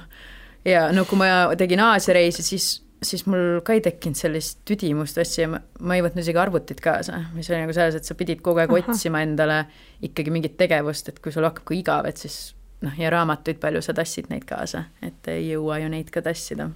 [0.69, 2.69] Ja no kui ma tegin Aasia reisi, siis,
[3.05, 6.83] siis mul ka ei tekkinud sellist tüdimust asja ja ma, ma ei võtnud isegi arvutit
[6.85, 8.85] kaasa, mis oli nagu selles, et sa pidid kogu aeg Aha.
[8.85, 9.65] otsima endale
[10.05, 12.39] ikkagi mingit tegevust, et kui sul hakkab ka igav, et siis
[12.85, 16.71] noh, ja raamatuid palju sa tassid neid kaasa, et ei jõua ju neid ka tassida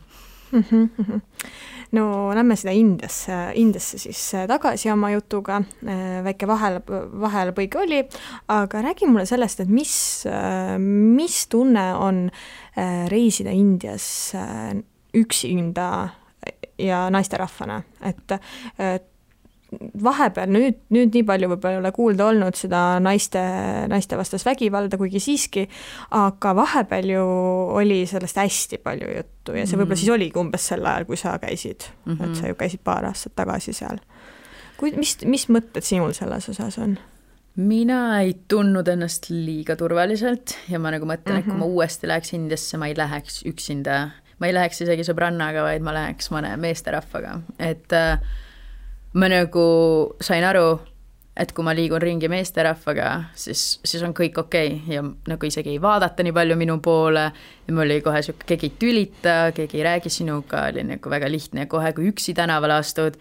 [0.52, 0.90] mm.
[0.98, 1.20] -hmm.
[1.92, 6.80] no lähme sinna Indiasse, Indiasse siis äh, tagasi oma jutuga, äh, väike vahel,
[7.20, 8.02] vahelepõige oli,
[8.48, 12.30] aga räägi mulle sellest, et mis, äh, mis tunne on
[13.08, 14.32] reisida Indias
[15.14, 16.08] üksinda
[16.78, 18.32] ja naisterahvana, et,
[18.78, 19.11] et
[20.02, 23.42] vahepeal nüüd, nüüd nii palju võib-olla ei ole kuulda olnud seda naiste,
[23.90, 25.66] naistevastast vägivalda, kuigi siiski,
[26.18, 27.24] aga vahepeal ju
[27.78, 30.02] oli sellest hästi palju juttu ja see võib-olla mhm.
[30.02, 32.24] siis oligi umbes sel ajal, kui sa käisid mm, -hmm.
[32.24, 34.02] et sa ju käisid paar aastat tagasi seal.
[34.76, 36.98] kui, mis, mis mõtted sinul selles osas on?
[37.56, 41.38] mina ei tundnud ennast liiga turvaliselt ja ma nagu mõtlen mm, -hmm.
[41.38, 41.74] et kui ma mhm.
[41.74, 46.30] uuesti läheks Indiasse, ma ei läheks üksinda, ma ei läheks isegi sõbrannaga, vaid ma läheks
[46.30, 48.18] mõne meesterahvaga, et äh,
[49.12, 49.66] ma nagu
[50.24, 50.80] sain aru,
[51.32, 54.74] et kui ma liigun ringi meesterahvaga, siis, siis on kõik okei.
[54.76, 54.96] Okay.
[54.96, 57.24] ja nagu isegi ei vaadata nii palju minu poole.
[57.66, 61.30] Ja mul oli kohe sihuke, keegi ei tülita, keegi ei räägi sinuga, oli nagu väga
[61.32, 63.16] lihtne ja kohe, kui üksi tänavale astud,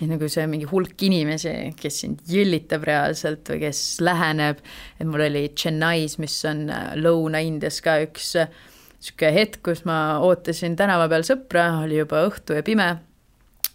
[0.00, 4.62] ja nagu see mingi hulk inimesi, kes sind jõllitab reaalselt või kes läheneb,
[5.00, 10.20] et mul oli Chennai's, mis on äh, Lõuna-Indias ka üks niisugune äh, hetk, kus ma
[10.24, 12.90] ootasin tänava peal sõpra, oli juba õhtu ja pime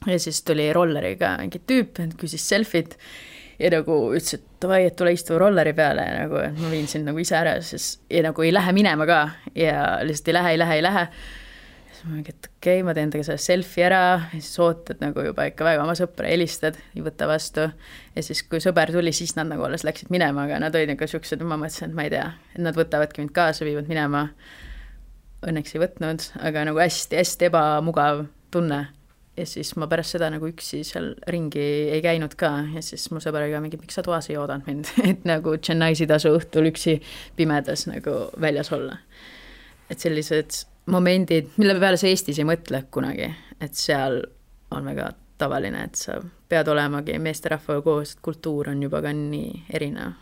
[0.08, 2.98] ja siis tuli rolleriga mingi tüüp, küsis selfit
[3.62, 6.90] ja nagu ütles, et davai, et tule istu rolleri peale ja nagu, et ma viin
[6.90, 9.22] sind nagu ise ära, siis ja nagu ei lähe minema ka
[9.58, 11.04] ja lihtsalt ei lähe, ei lähe, ei lähe.
[11.92, 15.04] siis ma mingi, et okei okay,, ma teen temaga selle selfie ära ja siis ootad
[15.04, 17.68] nagu juba ikka väga oma sõpra, helistad, ei võta vastu.
[18.16, 21.10] ja siis, kui sõber tuli, siis nad nagu alles läksid minema, aga nad olid nagu
[21.14, 24.30] siuksed, ma mõtlesin, et ma ei tea, et nad võtavadki mind kaasa, viivad minema.
[25.42, 28.84] Õnneks ei võtnud, aga nagu hästi-hästi ebamugav tunne
[29.38, 31.63] ja siis ma pärast seda nagu üksi seal ringi
[31.96, 35.24] ei käinud ka ja siis mu sõbraga mingi, miks sa toas ei oodanud mind et
[35.28, 36.98] nagu Chennai's ei tasu õhtul üksi
[37.38, 38.98] pimedas nagu väljas olla.
[39.89, 43.28] et sellised momendid, mille peale sa Eestis ei mõtle kunagi,
[43.62, 44.22] et seal
[44.72, 46.17] on väga tavaline, et sa
[46.50, 50.13] pead olemagi meesterahvaga koos, et kultuur on juba ka nii erinev.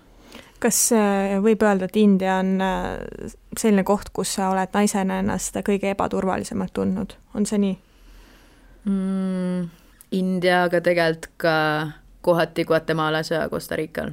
[0.59, 5.57] kas äh, võib öelda, et India on äh, selline koht, kus sa oled naisena ennast
[5.65, 7.77] kõige ebaturvalisemalt tundnud, on see nii?
[8.85, 9.69] Mm,?
[10.11, 11.55] India, aga tegelikult ka
[12.25, 14.11] kohati Guatemalas ja Costa Rical.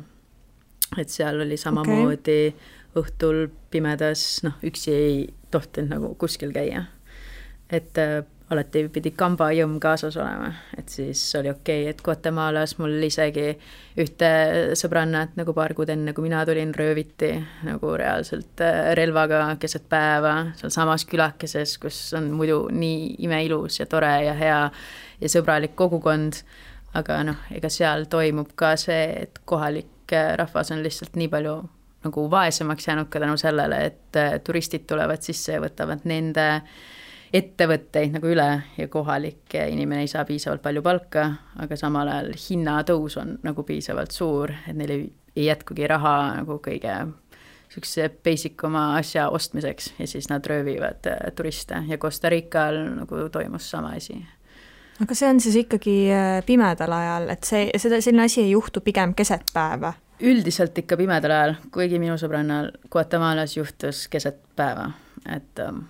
[0.98, 2.52] et seal oli samamoodi okay.
[2.96, 5.16] õhtul pimedas, noh, üksi ei
[5.50, 6.86] tohtinud nagu kuskil käia.
[7.70, 8.22] et äh,
[8.54, 13.48] alati pidi kambajõmm kaasas olema, et siis oli okei okay,, et Guatemalas mul isegi
[13.98, 14.30] ühte
[14.78, 17.32] sõbrannat nagu paar kuud enne, kui mina tulin, rööviti
[17.66, 24.14] nagu reaalselt äh, relvaga keset päeva sealsamas külakeses, kus on muidu nii imeilus ja tore
[24.28, 24.62] ja hea
[25.20, 26.38] ja sõbralik kogukond,
[26.94, 31.62] aga noh, ega seal toimub ka see, et kohalik äh, rahvas on lihtsalt nii palju
[32.06, 36.76] nagu vaesemaks jäänud ka tänu sellele, et äh, turistid tulevad sisse ja võtavad nende äh,
[37.36, 41.26] ettevõtteid nagu üle ja kohalik inimene ei saa piisavalt palju palka,
[41.62, 46.60] aga samal ajal hinnatõus on nagu piisavalt suur, et neil ei, ei jätkugi raha nagu
[46.64, 46.94] kõige
[47.66, 53.28] niisuguse basic oma asja ostmiseks ja siis nad röövivad äh, turiste ja Costa Rical nagu
[53.32, 54.20] toimus sama asi
[55.02, 58.80] aga see on siis ikkagi äh, pimedal ajal, et see, seda, selline asi ei juhtu
[58.84, 59.92] pigem keset päeva?
[60.24, 64.88] üldiselt ikka pimedal ajal, kuigi minu sõbrannal Guatemalas juhtus keset päeva,
[65.28, 65.84] et ähm,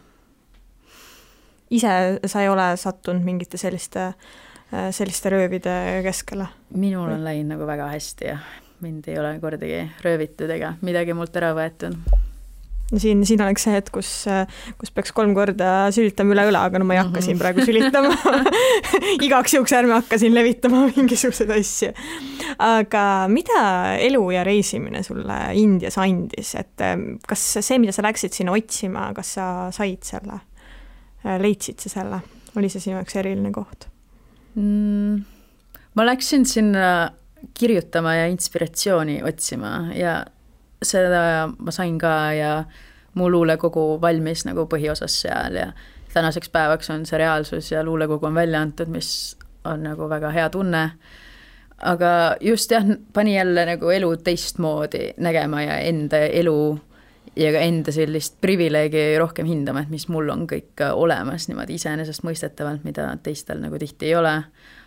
[1.70, 4.12] ise sa ei ole sattunud mingite selliste,
[4.70, 6.46] selliste röövide keskele?
[6.74, 8.38] minul on läinud nagu väga hästi ja
[8.84, 11.96] mind ei ole kordagi röövitud ega midagi mult ära võetud
[12.92, 14.10] no siin, siin oleks see hetk, kus,
[14.78, 17.26] kus peaks kolm korda sülitama üle õla, aga no ma ei hakka mm -hmm.
[17.26, 18.12] siin praegu sülitama
[19.26, 21.92] igaks juhuks ärme hakka siin levitama mingisuguseid asju.
[22.58, 26.86] aga mida elu ja reisimine sulle Indias andis, et
[27.26, 30.40] kas see, mida sa läksid sinna otsima, kas sa said selle?
[31.26, 32.20] Äh, leidsid sa selle,
[32.56, 33.88] oli see sinu jaoks eriline koht
[34.54, 35.24] mm,?
[35.98, 37.10] ma läksin sinna
[37.56, 40.20] kirjutama ja inspiratsiooni otsima ja
[40.82, 42.52] seda ma sain ka ja
[43.16, 45.70] mu luulekogu valmis nagu põhiosas seal ja
[46.12, 50.48] tänaseks päevaks on see reaalsus ja luulekogu on välja antud, mis on nagu väga hea
[50.50, 50.90] tunne.
[51.76, 56.78] aga just jah, pani jälle nagu elu teistmoodi nägema ja enda elu
[57.36, 62.84] ja ka enda sellist privileegi rohkem hindama, et mis mul on kõik olemas niimoodi iseenesestmõistetavalt,
[62.88, 64.34] mida teistel nagu tihti ei ole.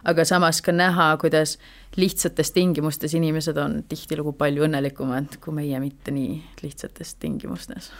[0.03, 1.57] aga samas ka näha, kuidas
[1.99, 7.91] lihtsates tingimustes inimesed on tihtilugu palju õnnelikumad kui meie mitte nii lihtsates tingimustes.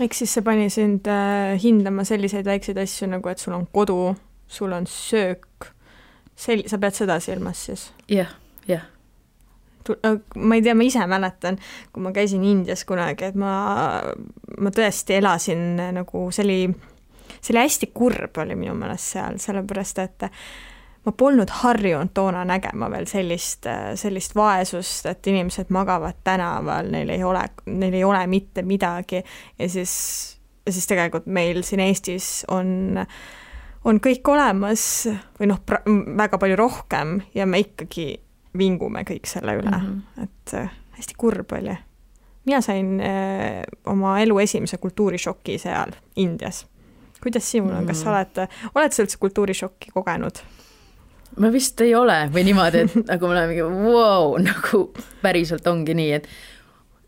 [0.00, 4.14] eks siis see pani sind äh, hindama selliseid väikseid asju nagu, et sul on kodu,
[4.46, 5.72] sul on söök,
[6.36, 8.22] sel-, sa pead seda silmas siis ja,?
[8.22, 8.41] jah, Äh,
[9.90, 11.58] ma ei tea, ma ise mäletan,
[11.92, 13.52] kui ma käisin Indias kunagi, et ma,
[14.58, 16.58] ma tõesti elasin äh, nagu, see oli,
[17.38, 20.28] see oli hästi kurb oli minu meelest seal, sellepärast et
[21.02, 27.10] ma polnud harjunud toona nägema veel sellist, äh, sellist vaesust, et inimesed magavad tänaval, neil
[27.14, 29.22] ei ole, neil ei ole mitte midagi.
[29.58, 29.94] Ja siis,
[30.66, 33.06] ja siis tegelikult meil siin Eestis on
[33.88, 34.82] on kõik olemas
[35.40, 35.58] või noh,
[36.18, 38.12] väga palju rohkem ja me ikkagi
[38.58, 40.26] vingume kõik selle üle mm, -hmm.
[40.26, 41.76] et äh, hästi kurb oli.
[42.44, 46.66] mina sain äh, oma elu esimese kultuurishoki seal Indias.
[47.22, 48.14] kuidas sinul on, kas sa mhm.
[48.16, 50.42] oled, oled sa üldse kultuurishokki kogenud?
[51.36, 54.82] ma vist ei ole või niimoodi, et nagu ma olen mingi vau nagu
[55.22, 56.28] päriselt ongi nii, et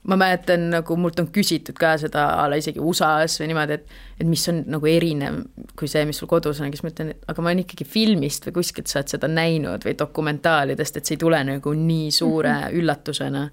[0.04, 4.20] ma mäletan, nagu mult on küsitud ka seda a la isegi USA-s või niimoodi, et
[4.20, 5.40] et mis on nagu erinev
[5.78, 8.46] kui see, mis sul kodus on, siis ma ütlen, et aga ma olen ikkagi filmist
[8.48, 12.52] või kuskilt sa oled seda näinud või dokumentaalidest, et see ei tule nagu nii suure
[12.52, 12.80] mm -hmm.
[12.80, 13.50] üllatusena.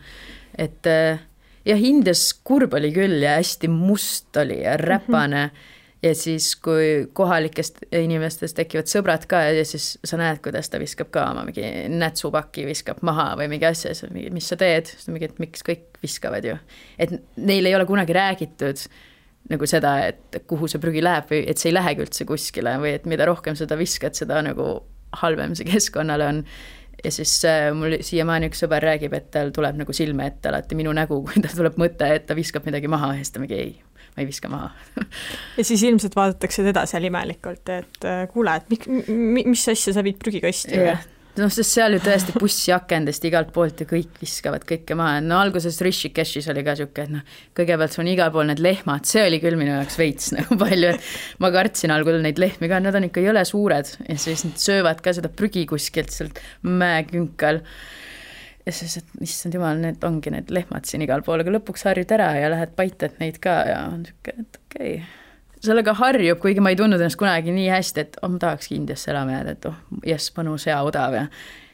[0.58, 1.20] et eh,
[1.66, 5.50] jah, Indias kurb oli küll ja hästi must oli ja räpane mm.
[5.50, 5.71] -hmm
[6.02, 11.12] ja siis, kui kohalikest inimestest tekivad sõbrad ka ja siis sa näed, kuidas ta viskab
[11.14, 15.06] ka oma mingi nätsupaki, viskab maha või mingi asja, siis mingi, mis sa teed, siis
[15.06, 16.58] ta mingi, et miks kõik viskavad ju.
[16.98, 18.86] et neil ei ole kunagi räägitud
[19.52, 22.96] nagu seda, et kuhu see prügi läheb või et see ei lähegi üldse kuskile või
[22.98, 24.74] et mida rohkem seda viskad, seda nagu
[25.22, 26.44] halvem see keskkonnale on
[27.04, 30.78] ja siis äh, mul siiamaani üks sõber räägib, et tal tuleb nagu silme ette alati
[30.78, 33.58] minu nägu, kui tal tuleb mõte, et ta viskab midagi maha ja siis ta mingi
[33.58, 33.74] ei
[34.12, 34.72] ma ei viska maha.
[35.58, 38.88] Ja siis ilmselt vaadatakse teda seal imelikult, et äh, kuule, et mik,
[39.48, 40.96] mis asja sa viid prügikasti või?
[41.40, 45.80] noh, sest seal ju tõesti bussiakendest igalt poolt ja kõik viskavad kõike maha, no alguses
[45.84, 49.40] Rishikeshis oli ka niisugune, et noh, kõigepealt sul on igal pool need lehmad, see oli
[49.44, 53.08] küll minu jaoks veits nagu palju, et ma kartsin algul neid lehmi ka, nad on
[53.08, 53.96] ikka jõle suured.
[54.10, 57.62] Ja siis nad söövad ka seda prügi kuskilt sealt mäekünkal
[58.66, 62.14] ja siis, et issand jumal, need ongi need lehmad siin igal pool, aga lõpuks harjud
[62.18, 65.66] ära ja lähed paitad neid ka ja on niisugune, et okei okay.
[65.66, 69.12] sellega harjub, kuigi ma ei tundnud ennast kunagi nii hästi, et oh, ma tahakski Indiasse
[69.14, 71.28] elama jääda, et oh, jess, mõnus hea odav ja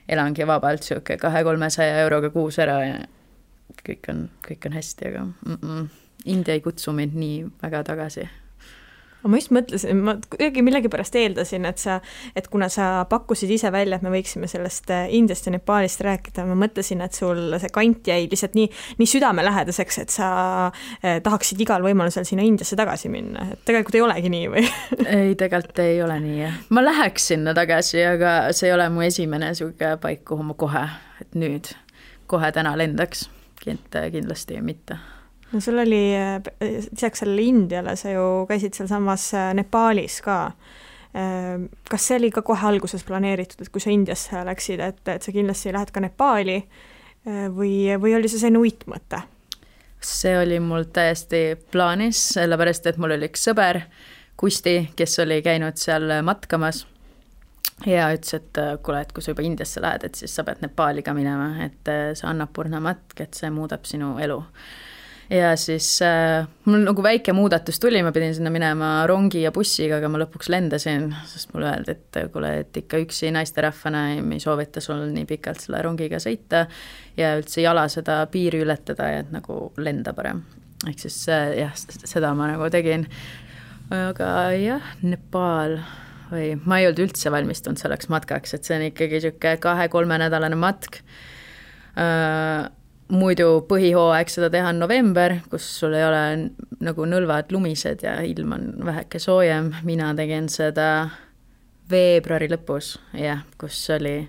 [0.07, 2.97] elangi vabalt niisugune kahe-kolmesaja euroga kuus ära ja
[3.83, 5.87] kõik on, kõik on hästi, aga mm -mm,
[6.25, 8.27] India ei kutsu mind nii väga tagasi
[9.31, 11.99] ma just mõtlesin, ma kuidagi millegipärast eeldasin, et sa,
[12.37, 16.45] et kuna sa pakkusid ise välja, et me võiksime sellest äh, Indiast ja Nepaalist rääkida,
[16.47, 18.67] ma mõtlesin, et sul see kant jäi lihtsalt nii,
[18.99, 20.29] nii südamelähedaseks, et sa
[21.01, 24.65] eh, tahaksid igal võimalusel sinna Indiasse tagasi minna, et tegelikult ei olegi nii või?
[25.07, 26.61] Ei, tegelikult ei ole nii, jah.
[26.75, 30.87] ma läheks sinna tagasi, aga see ei ole mu esimene niisugune paik, kuhu ma kohe,
[31.23, 31.71] et nüüd,
[32.31, 33.27] kohe täna lendaks,
[33.63, 34.99] kindlasti mitte
[35.51, 36.01] no sul oli,
[36.91, 40.39] lisaks sellele Indiale sa ju käisid sealsamas äh, Nepaalis ka.
[41.15, 41.55] Äh,
[41.89, 45.33] kas see oli ka kohe alguses planeeritud, et kui sa Indiasse läksid, et, et sa
[45.33, 49.23] kindlasti lähed ka Nepaali äh, või, või oli see selline uitmõte?
[50.07, 53.81] see oli mul täiesti plaanis, sellepärast et mul oli üks sõber,
[54.37, 56.83] Kusti, kes oli käinud seal matkamas
[57.89, 61.01] ja ütles, et kuule, et kui sa juba Indiasse lähed, et siis sa pead Nepaali
[61.01, 64.37] ka minema, et see Annapurna matk, et see muudab sinu elu
[65.29, 69.99] ja siis äh, mul nagu väike muudatus tuli, ma pidin sinna minema rongi ja bussiga,
[69.99, 74.83] aga ma lõpuks lendasin, sest mulle öeldi, et kuule, et ikka üksi naisterahvana ei soovita
[74.83, 76.65] sul nii pikalt selle rongiga sõita
[77.19, 80.43] ja üldse jala seda piiri ületada ja et nagu lenda parem.
[80.87, 83.07] ehk siis äh, jah, seda ma nagu tegin.
[83.91, 85.79] aga jah, Nepaal
[86.31, 90.99] või ma ei olnud üldse valmistunud selleks matkaks, et see on ikkagi niisugune kahe-kolmenädalane matk
[91.99, 92.67] äh,
[93.13, 96.21] muidu põhihooaeg seda teha on november, kus sul ei ole
[96.83, 101.09] nagu nõlvad lumised ja ilm on väheke soojem, mina tegin seda
[101.91, 104.19] veebruari lõpus, jah, kus oli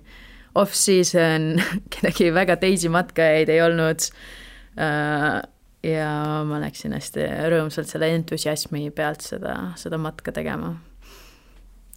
[0.58, 1.54] off-season,
[1.94, 4.08] kedagi väga teisi matkajaid ei olnud.
[4.78, 5.30] Äh,
[5.86, 6.10] ja
[6.46, 10.74] ma läksin hästi rõõmsalt selle entusiasmi pealt seda, seda matka tegema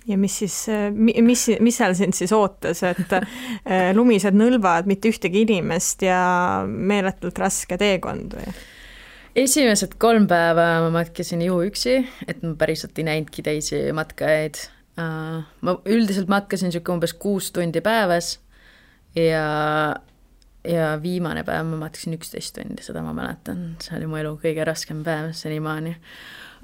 [0.07, 0.57] ja mis siis,
[0.95, 6.21] mis, mis seal sind siis ootas, et äh, lumised nõlvad, mitte ühtegi inimest ja
[6.67, 8.54] meeletult raske teekond või?
[9.35, 11.97] esimesed kolm päeva ma matkasin juhuüksi,
[12.27, 14.60] et ma päriselt ei näinudki teisi matkajaid.
[14.99, 18.35] Äh, ma üldiselt matkasin niisugune umbes kuus tundi päevas
[19.15, 19.45] ja
[20.67, 24.65] ja viimane päev ma matkasin üksteist tundi, seda ma mäletan, see oli mu elu kõige
[24.67, 25.95] raskem päev senimaani.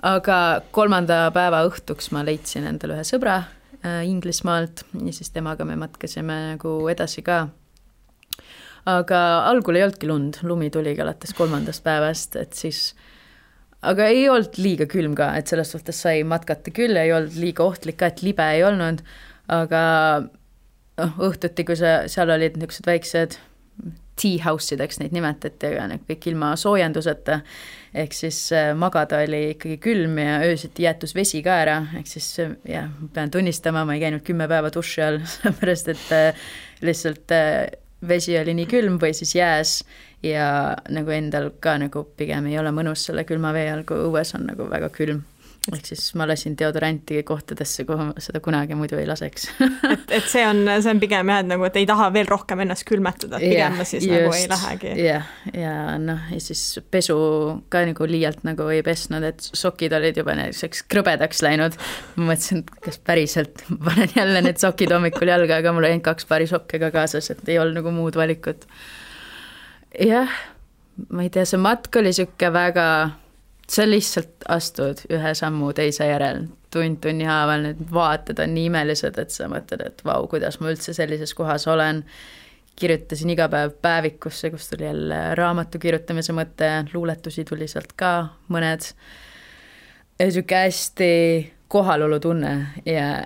[0.05, 0.37] Aga
[0.75, 6.37] kolmanda päeva õhtuks ma leidsin endale ühe sõbra äh, Inglismaalt ja siis temaga me matkasime
[6.53, 7.47] nagu edasi ka.
[8.87, 12.93] Aga algul ei olnudki lund, lumi tuligi alates kolmandast päevast, et siis
[13.83, 17.65] aga ei olnud liiga külm ka, et selles suhtes sai matkata küll, ei olnud liiga
[17.65, 19.03] ohtlik ka, et libe ei olnud,
[19.51, 19.81] aga
[20.23, 23.37] noh, õhtuti, kui sa, seal olid niisugused väiksed
[24.17, 27.39] tea house ideks neid nimetati, aga need kõik ilma soojenduseta,
[27.97, 32.31] ehk siis äh, magada oli ikkagi külm ja öösiti jäetus vesi ka ära, ehk siis
[32.43, 36.49] äh, jah, pean tunnistama, ma ei käinud kümme päeva duši all, sellepärast et äh,
[36.81, 37.37] lihtsalt
[38.07, 39.79] vesi oli nii külm või siis jääs
[40.25, 40.49] ja
[40.93, 44.45] nagu endal ka nagu pigem ei ole mõnus selle külma vee all, kui õues on
[44.49, 45.23] nagu väga külm
[45.73, 49.47] ehk siis ma lasin deodoranti kohtadesse, kuhu ma seda kunagi muidu ei laseks
[49.93, 52.63] et, et see on, see on pigem jah, et nagu, et ei taha veel rohkem
[52.63, 54.93] ennast külmetada, et pigem yeah, ma siis just, nagu ei lähegi.
[55.03, 56.63] jah, ja noh, ja siis
[56.93, 57.17] pesu
[57.73, 61.77] ka nagu liialt nagu ei pesnud, et sokid olid juba näiteks krõbedaks läinud.
[62.15, 65.97] ma mõtlesin, et kas päriselt ma panen jälle need sokid hommikul jalga, aga mul oli
[65.97, 68.67] ainult kaks paari sokke ka kaasas, et ei olnud nagu muud valikut.
[69.99, 70.31] jah,
[71.11, 72.87] ma ei tea, see matk oli niisugune väga
[73.67, 79.19] sa lihtsalt astud ühe sammu teise järel, tund tunni haaval, need vaated on nii imelised,
[79.19, 82.03] et sa mõtled, et vau, kuidas ma üldse sellises kohas olen.
[82.77, 88.91] kirjutasin iga päev päevikusse, kus tuli jälle raamatu kirjutamise mõte, luuletusi tuli sealt ka mõned.
[90.19, 93.25] niisugune hästi kohalolutunne ja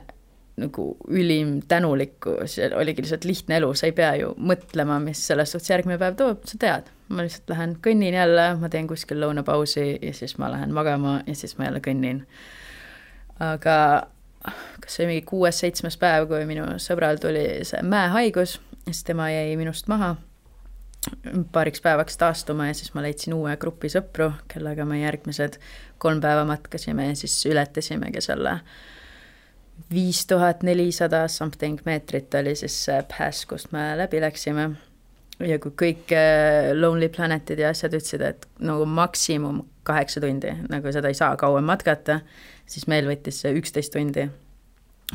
[0.58, 5.52] nagu ülim tänulikkus ja oligi lihtsalt lihtne elu, sa ei pea ju mõtlema, mis selles
[5.52, 6.92] suhtes järgmine päev toob, sa tead.
[7.12, 11.36] Ma lihtsalt lähen kõnnin jälle, ma teen kuskil lõunapausi ja siis ma lähen magama ja
[11.36, 12.24] siis ma jälle kõnnin.
[13.40, 13.78] aga
[14.82, 19.56] kas see oli mingi kuues-seitsmes päev, kui minu sõbral tuli see mäehaigus, siis tema jäi
[19.60, 20.16] minust maha
[21.52, 25.58] paariks päevaks taastuma ja siis ma leidsin uue grupi sõpru, kellega me järgmised
[26.02, 28.60] kolm päeva matkasime ja siis ületasimegi selle
[29.94, 34.70] viis tuhat nelisada something meetrit oli siis see pass, kust me läbi läksime.
[35.48, 40.94] Ja kui kõik äh, Lonely Planetid ja asjad ütlesid, et nagu maksimum kaheksa tundi, nagu
[40.94, 42.22] seda ei saa kauem matkata,
[42.70, 44.28] siis meil võttis see üksteist tundi.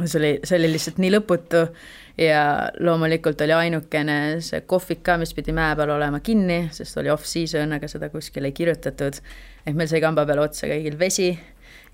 [0.04, 1.62] see oli, see oli lihtsalt nii lõputu
[2.20, 7.12] ja loomulikult oli ainukene see kohvik ka, mis pidi mäe peal olema kinni, sest oli
[7.12, 9.20] off-season, aga seda kuskil ei kirjutatud.
[9.66, 11.30] ehk meil sai kamba peale otsa kõigil vesi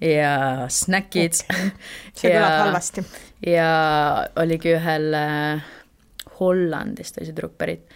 [0.00, 1.42] ja snäkid.
[2.18, 3.04] see kõlab halvasti.
[3.46, 3.68] ja
[4.36, 5.68] oligi ühel äh,
[6.40, 7.86] Hollandist oli see tüdruk pärit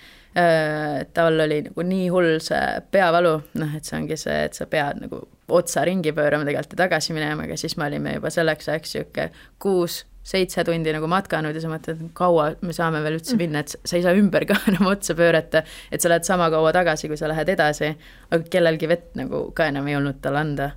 [1.17, 5.01] tal oli nagu nii hull see peavalu, noh, et see ongi see, et sa pead
[5.07, 5.23] nagu
[5.57, 9.31] otsa ringi pöörama tegelikult ja tagasi minema, aga siis me olime juba selleks ajaks niisugune
[9.63, 13.77] kuus seitse tundi nagu matkanud ja sa mõtled, kaua me saame veel üldse minna, et
[13.77, 17.19] sa ei saa ümber ka enam otsa pöörata, et sa lähed sama kaua tagasi, kui
[17.21, 17.93] sa lähed edasi,
[18.33, 20.73] aga kellelgi vett nagu ka enam ei olnud tal anda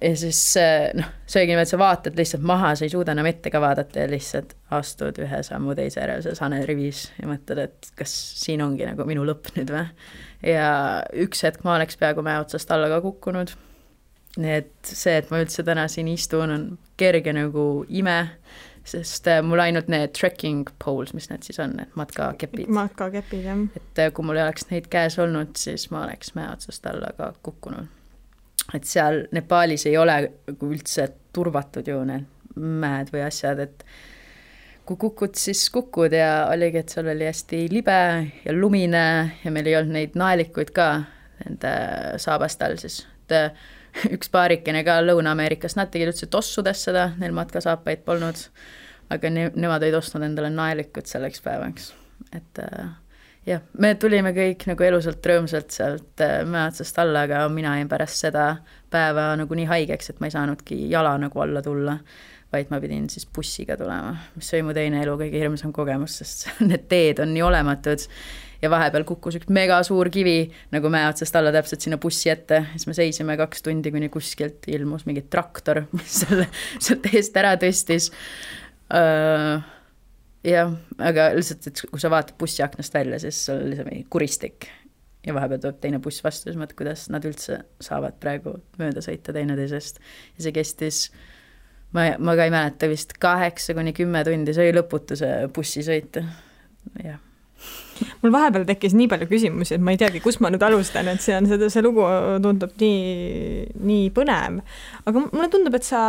[0.00, 0.40] ja siis
[0.96, 3.60] noh, see oligi niimoodi, et sa vaatad lihtsalt maha, sa ei suuda enam ette ka
[3.62, 8.64] vaadata ja lihtsalt astud ühe sammu teise järel seal sanerivis ja mõtled, et kas siin
[8.64, 9.84] ongi nagu minu lõpp nüüd või.
[10.46, 10.70] ja
[11.26, 13.52] üks hetk ma oleks peaaegu mäe otsast alla ka kukkunud.
[14.40, 16.66] nii et see, et ma üldse täna siin istun, on
[17.00, 18.18] kerge nagu ime,
[18.86, 22.72] sest äh, mul ainult need trekking poles, mis need siis on, need matkakepid.
[22.72, 23.64] matkakepid, jah.
[23.76, 27.12] et äh, kui mul ei oleks neid käes olnud, siis ma oleks mäe otsast alla
[27.18, 27.99] ka kukkunud
[28.74, 30.16] et seal Nepaalis ei ole
[30.60, 32.26] üldse turvatud ju need
[32.60, 33.84] mäed või asjad, et
[34.88, 37.98] kui kukud, siis kukud ja oligi, et seal oli hästi libe
[38.44, 39.04] ja lumine
[39.44, 40.88] ja meil ei olnud neid naelikuid ka
[41.44, 41.74] nende
[42.20, 48.04] saabaste all siis, et üks paarikene ka Lõuna-Ameerikast, nad tegid üldse tossudest seda, neil matkasaapaid
[48.06, 48.42] polnud,
[49.14, 51.92] aga ne-, nemad olid ostnud endale naelikut selleks päevaks,
[52.36, 52.90] et äh,
[53.48, 57.88] jah, me tulime kõik nagu elusalt rõõmsalt sealt äh, mäe otsast alla, aga mina jäin
[57.90, 58.50] pärast seda
[58.92, 61.96] päeva nagu nii haigeks, et ma ei saanudki jala nagu alla tulla,
[62.50, 66.48] vaid ma pidin siis bussiga tulema, mis oli mu teine elu kõige hirmsam kogemus, sest
[66.70, 68.06] need teed on nii olematud
[68.60, 72.88] ja vahepeal kukkus üks megasuur kivi nagu mäe otsast alla täpselt sinna bussi ette, siis
[72.90, 78.10] me seisime kaks tundi, kuni kuskilt ilmus mingi traktor, mis selle sealt eest ära tõstis.
[78.90, 79.62] Uh,
[80.46, 84.06] jah, aga lihtsalt, et kui sa vaatad bussi aknast välja, siis sul oli see mingi
[84.12, 84.68] kuristik
[85.26, 89.34] ja vahepeal tuleb teine buss vastu, siis mõtled, kuidas nad üldse saavad praegu mööda sõita
[89.36, 90.00] teineteisest.
[90.36, 91.00] ja see kestis,
[91.96, 96.22] ma, ma ka ei mäleta, vist kaheksa kuni kümme tundi, see oli lõputu, see bussisõit,
[97.04, 97.20] jah
[98.22, 101.24] mul vahepeal tekkis nii palju küsimusi, et ma ei teagi, kust ma nüüd alustan, et
[101.24, 102.04] see on, seda, see lugu
[102.44, 104.60] tundub nii, nii põnev.
[105.04, 106.02] aga mulle tundub, et sa,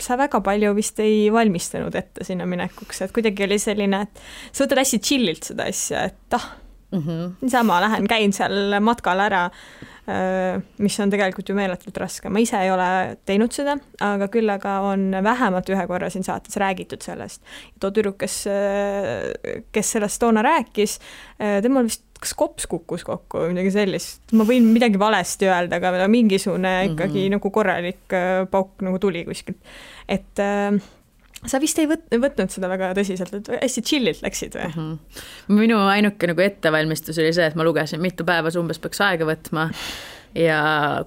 [0.00, 4.66] sa väga palju vist ei valmistunud ette sinna minekuks, et kuidagi oli selline, et sa
[4.66, 6.52] võtad hästi chill'ilt seda asja, et ah,
[6.94, 7.02] mm.
[7.02, 7.34] -hmm.
[7.40, 9.48] niisama lähen, käin seal matkal ära,
[10.84, 14.74] mis on tegelikult ju meeletult raske, ma ise ei ole teinud seda, aga küll aga
[14.84, 17.40] on vähemalt ühe korra siin saates räägitud sellest.
[17.80, 18.44] too tüdruk, kes,
[19.72, 20.98] kes sellest toona rääkis,
[21.38, 26.08] temal vist kas kops kukkus kokku või midagi sellist, ma võin midagi valesti öelda, aga
[26.08, 27.36] mingisugune ikkagi mm -hmm.
[27.36, 28.16] nagu korralik
[28.50, 29.58] pauk nagu tuli kuskilt.
[30.08, 30.80] et äh,
[31.50, 34.74] sa vist ei võt-, võtnud seda väga tõsiselt, et hästi chill'ilt läksid või mm?
[34.80, 35.54] -hmm.
[35.60, 39.28] minu ainuke nagu ettevalmistus oli see, et ma lugesin, mitu päeva see umbes peaks aega
[39.28, 39.70] võtma
[40.34, 40.58] ja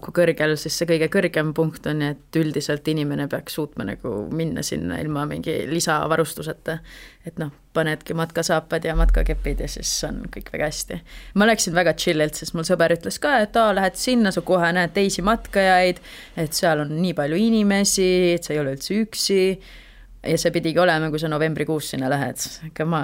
[0.02, 4.64] kui kõrgel siis see kõige kõrgem punkt on, et üldiselt inimene peaks suutma nagu minna
[4.64, 6.78] sinna ilma mingi lisavarustuseta.
[7.28, 11.00] et noh, panedki matkasaapad ja matkakepid ja siis on kõik väga hästi.
[11.36, 14.72] ma läksin väga chill'ilt, sest mul sõber ütles ka, et aa, lähed sinna, sa kohe
[14.72, 16.00] näed teisi matkajaid,
[16.38, 19.42] et seal on nii palju inimesi, et sa ei ole üldse üksi
[20.24, 23.02] ja see pidigi olema, kui sa novembrikuus sinna lähed, aga ma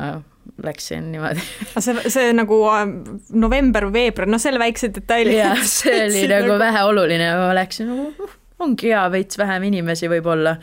[0.64, 1.44] läksin niimoodi.
[1.80, 2.86] see, see nagu äh,
[3.46, 5.38] november veebruar, noh, selle väikse detaili.
[5.38, 8.30] jah, see oli nagu, nagu väheoluline, ma läksin nagu
[8.64, 10.56] ongi hea, veits vähem inimesi võib-olla.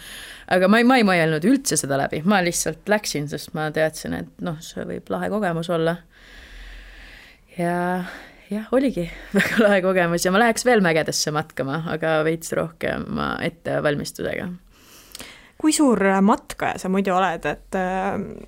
[0.51, 4.16] aga ma ei, ma ei mõelnud üldse seda läbi, ma lihtsalt läksin, sest ma teadsin,
[4.18, 5.96] et noh, see võib lahe kogemus olla.
[7.59, 7.76] ja
[8.51, 9.07] jah, oligi
[9.38, 14.51] väga lahe kogemus ja ma läheks veel mägedesse matkama, aga veits rohkema ettevalmistusega
[15.61, 17.76] kui suur matkaja sa muidu oled, et,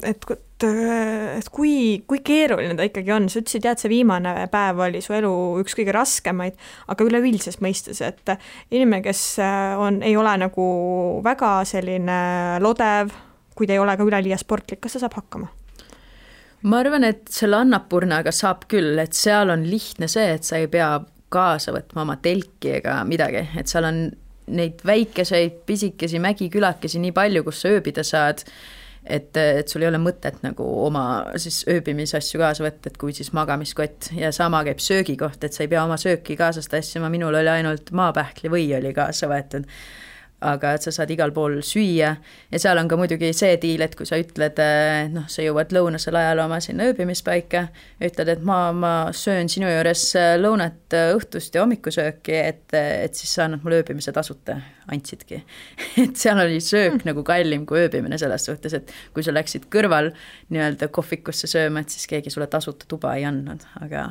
[0.08, 0.64] et, et,
[1.36, 1.74] et kui,
[2.08, 5.32] kui keeruline ta ikkagi on, sa ütlesid jah, et see viimane päev oli su elu
[5.60, 6.56] üks kõige raskemaid,
[6.92, 8.32] aga üleüldises mõistes, et
[8.72, 9.24] inimene, kes
[9.82, 10.66] on, ei ole nagu
[11.24, 12.22] väga selline
[12.64, 13.12] lodev,
[13.52, 15.52] kui ta ei ole ka üleliia sportlik, kas ta saab hakkama?
[16.62, 20.68] ma arvan, et selle Annapurnaga saab küll, et seal on lihtne see, et sa ei
[20.70, 20.94] pea
[21.32, 24.04] kaasa võtma oma telki ega midagi, et seal on
[24.52, 28.44] neid väikeseid pisikesi mägikülakesi nii palju, kus sa ööbida saad,
[29.02, 31.04] et, et sul ei ole mõtet nagu oma
[31.40, 35.64] siis ööbimisasju kaasa võtta, et kui siis magamiskott ja sama käib söögi kohta, et sa
[35.64, 39.66] ei pea oma sööki kaasast tassima, minul oli ainult maapähkli või oli kaasa võetud
[40.42, 42.10] aga et sa saad igal pool süüa
[42.52, 45.72] ja seal on ka muidugi see diil, et kui sa ütled, eh, noh, sa jõuad
[45.74, 47.64] lõunasel ajal oma sinna ööbimispaika,
[48.02, 53.18] ütled, et ma, ma söön sinu juures eh, lõunat, eh, õhtust ja hommikusööki, et, et
[53.18, 54.58] siis sa annad mulle ööbimise tasuta,
[54.92, 55.42] andsidki.
[56.04, 57.06] et seal oli söök mm.
[57.08, 60.12] nagu kallim kui ööbimine selles suhtes, et kui sa läksid kõrval
[60.52, 64.10] nii-öelda kohvikusse sööma, et siis keegi sulle tasuta tuba ei andnud, aga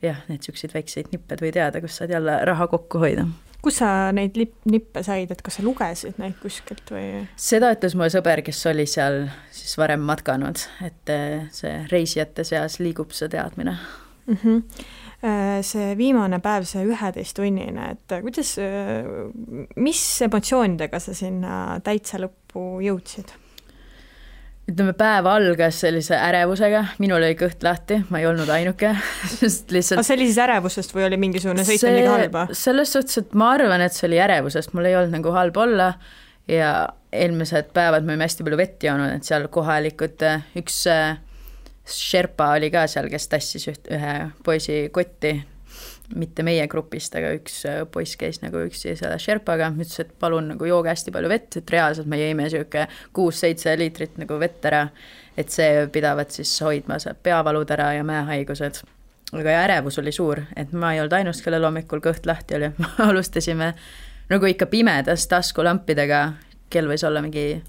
[0.00, 3.26] jah, need niisuguseid väikseid nipped või teada, kus saad jälle raha kokku hoida
[3.64, 7.24] kus sa neid lip-, nippe said, et kas sa lugesid neid kuskilt või?
[7.40, 12.80] seda ütles mulle sõber, kes oli seal siis varem matkanud, et eh, see reisijate seas
[12.82, 14.36] liigub see teadmine mm.
[14.42, 14.64] -hmm.
[15.60, 18.54] See viimane päev, see üheteisttunnine, et kuidas,
[19.76, 23.34] mis emotsioonidega sa sinna täitsa lõppu jõudsid?
[24.70, 28.92] Ütleme, päev algas sellise ärevusega, minul oli kõht lahti, ma ei olnud ainuke,
[29.40, 31.94] sest lihtsalt aga see oli siis ärevusest või oli mingisugune sõit see...
[31.94, 32.46] midagi halba?
[32.56, 35.92] selles suhtes, et ma arvan, et see oli ärevusest, mul ei olnud nagu halb olla
[36.50, 36.74] ja
[37.12, 40.28] eelmised päevad me olime hästi palju vett joonud, et seal kohalikud,
[40.60, 40.84] üks
[41.90, 44.12] Sherpa oli ka seal, kes tassis üht, ühe
[44.46, 45.32] poisi kotti
[46.16, 50.50] mitte meie grupist, aga üks äh, poiss käis nagu üksi selle Sherpaga, ütles, et palun
[50.54, 52.86] nagu jooge hästi palju vett, et reaalselt me jõime niisugune
[53.16, 54.86] kuus-seitse liitrit nagu vett ära,
[55.38, 58.82] et see pidavat siis hoidma see peavalud ära ja mäehaigused.
[59.32, 62.72] aga ärevus oli suur, et ma ei olnud ainus, kellel hommikul kõht lahti oli,
[63.08, 63.74] alustasime
[64.30, 66.24] nagu ikka pimedas taskulampidega,
[66.70, 67.62] kell võis olla mingi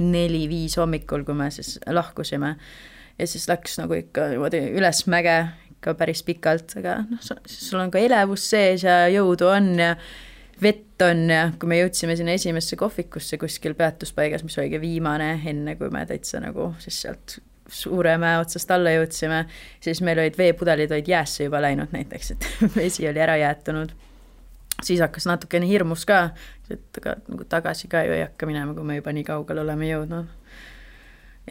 [0.00, 2.56] neli-viis hommikul, kui me siis lahkusime.
[3.18, 5.36] Ja siis läks nagu ikka niimoodi üles mäge
[5.82, 9.96] ikka päris pikalt, aga noh, sul on ka elevus sees ja jõudu on ja
[10.62, 15.74] vett on ja kui me jõudsime sinna esimesse kohvikusse kuskil peatuspaigas, mis oligi viimane, enne
[15.80, 17.40] kui me täitsa nagu siis sealt
[17.72, 19.42] suure mäe otsast alla jõudsime,
[19.82, 23.90] siis meil olid veepudelid olid jäässe juba läinud näiteks, et vesi oli ära jäätunud.
[24.82, 26.28] siis hakkas natukene hirmus ka,
[26.70, 29.90] et aga nagu tagasi ka ju ei hakka minema, kui me juba nii kaugele oleme
[29.90, 30.30] jõudnud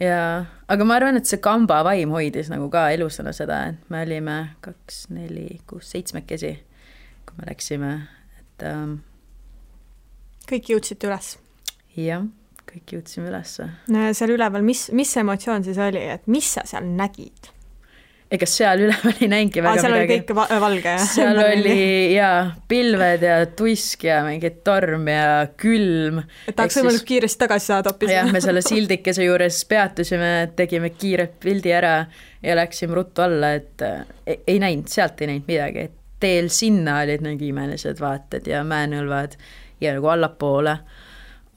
[0.00, 4.02] ja, aga ma arvan, et see kamba vaim hoidis nagu ka elusana seda, et me
[4.06, 6.52] olime kaks, neli, kuus, seitsmekesi,
[7.28, 7.94] kui me läksime,
[8.40, 9.00] et ähm,.
[10.48, 11.34] kõik jõudsite üles?
[11.96, 12.28] jah,
[12.68, 13.68] kõik jõudsime ülesse.
[13.88, 17.52] seal üleval, mis, mis emotsioon siis oli, et mis sa seal nägid?
[18.32, 20.06] Ega seal üleval ei näinudki väga Aa, seal midagi.
[20.06, 21.06] oli kõik va valge, jah?
[21.12, 21.76] seal oli
[22.14, 22.36] jaa,
[22.68, 25.24] pilved ja tuisk ja mingi torm ja
[25.60, 26.22] külm.
[26.48, 28.12] et tahaks võimalikult kiiresti tagasi saada hoopis.
[28.14, 31.96] jah, me selle sildikese juures peatusime, tegime kiiret pildi ära
[32.42, 37.00] ja läksime ruttu alla, et ei, ei näinud, sealt ei näinud midagi, et teel sinna
[37.02, 39.36] olid nagu imelised vaated ja mäenõlvad
[39.82, 40.78] ja nagu allapoole.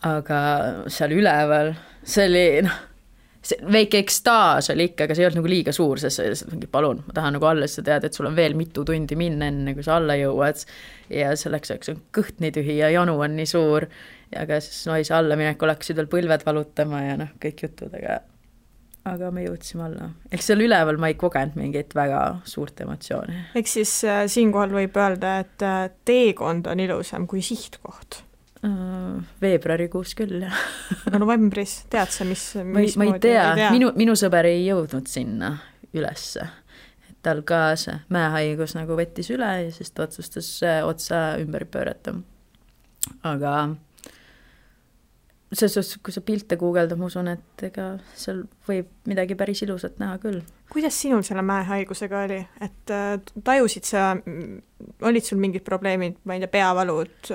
[0.05, 0.39] aga
[0.91, 1.71] seal üleval,
[2.03, 2.83] see oli noh
[3.45, 6.53] see väike ekstaas oli ikka, aga see ei olnud nagu liiga suur, sest see lihtsalt
[6.55, 9.17] mingi palun, ma tahan nagu alla, sest sa tead, et sul on veel mitu tundi
[9.19, 10.65] minna, enne kui sa alla jõuad.
[11.13, 13.87] ja selleks ajaks on kõht nii tühi ja janu on nii suur.
[14.35, 18.23] aga siis naise allaminekul hakkasid veel põlved valutama ja noh, kõik jutud, aga
[19.05, 20.09] aga me jõudsime alla.
[20.33, 23.37] eks seal üleval ma ei kogenud mingit väga suurt emotsiooni.
[23.61, 28.24] ehk siis äh, siinkohal võib öelda, et äh, teekond on ilusam kui sihtkoht?
[29.41, 30.59] Veebruarikuus küll, jah
[31.09, 35.55] aga novembris, tead sa, mis, ei, ma ei tea, minu, minu sõber ei jõudnud sinna
[35.95, 36.47] ülesse.
[37.25, 42.15] tal ka see mäehaigus nagu võttis üle ja siis ta otsustas äh, otsa ümber pöörata.
[43.23, 43.55] aga
[45.55, 49.99] selles suhtes, kui sa pilte guugeldad, ma usun, et ega seal võib midagi päris ilusat
[50.01, 50.41] näha küll.
[50.71, 54.11] Kuidas sinul selle mäehaigusega oli, et äh, tajusid sa,
[55.07, 57.31] olid sul mingid probleemid, ma ei tea, peavalud,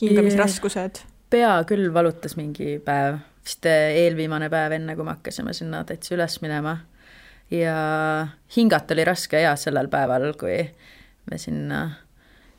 [0.00, 1.04] hingamisraskused?
[1.32, 6.16] pea küll valutas mingi päev, vist äh, eelviimane päev, enne kui me hakkasime sinna täitsa
[6.16, 6.76] üles minema.
[7.50, 7.76] ja
[8.56, 10.58] hingata oli raske ja sellel päeval, kui
[11.30, 11.86] me sinna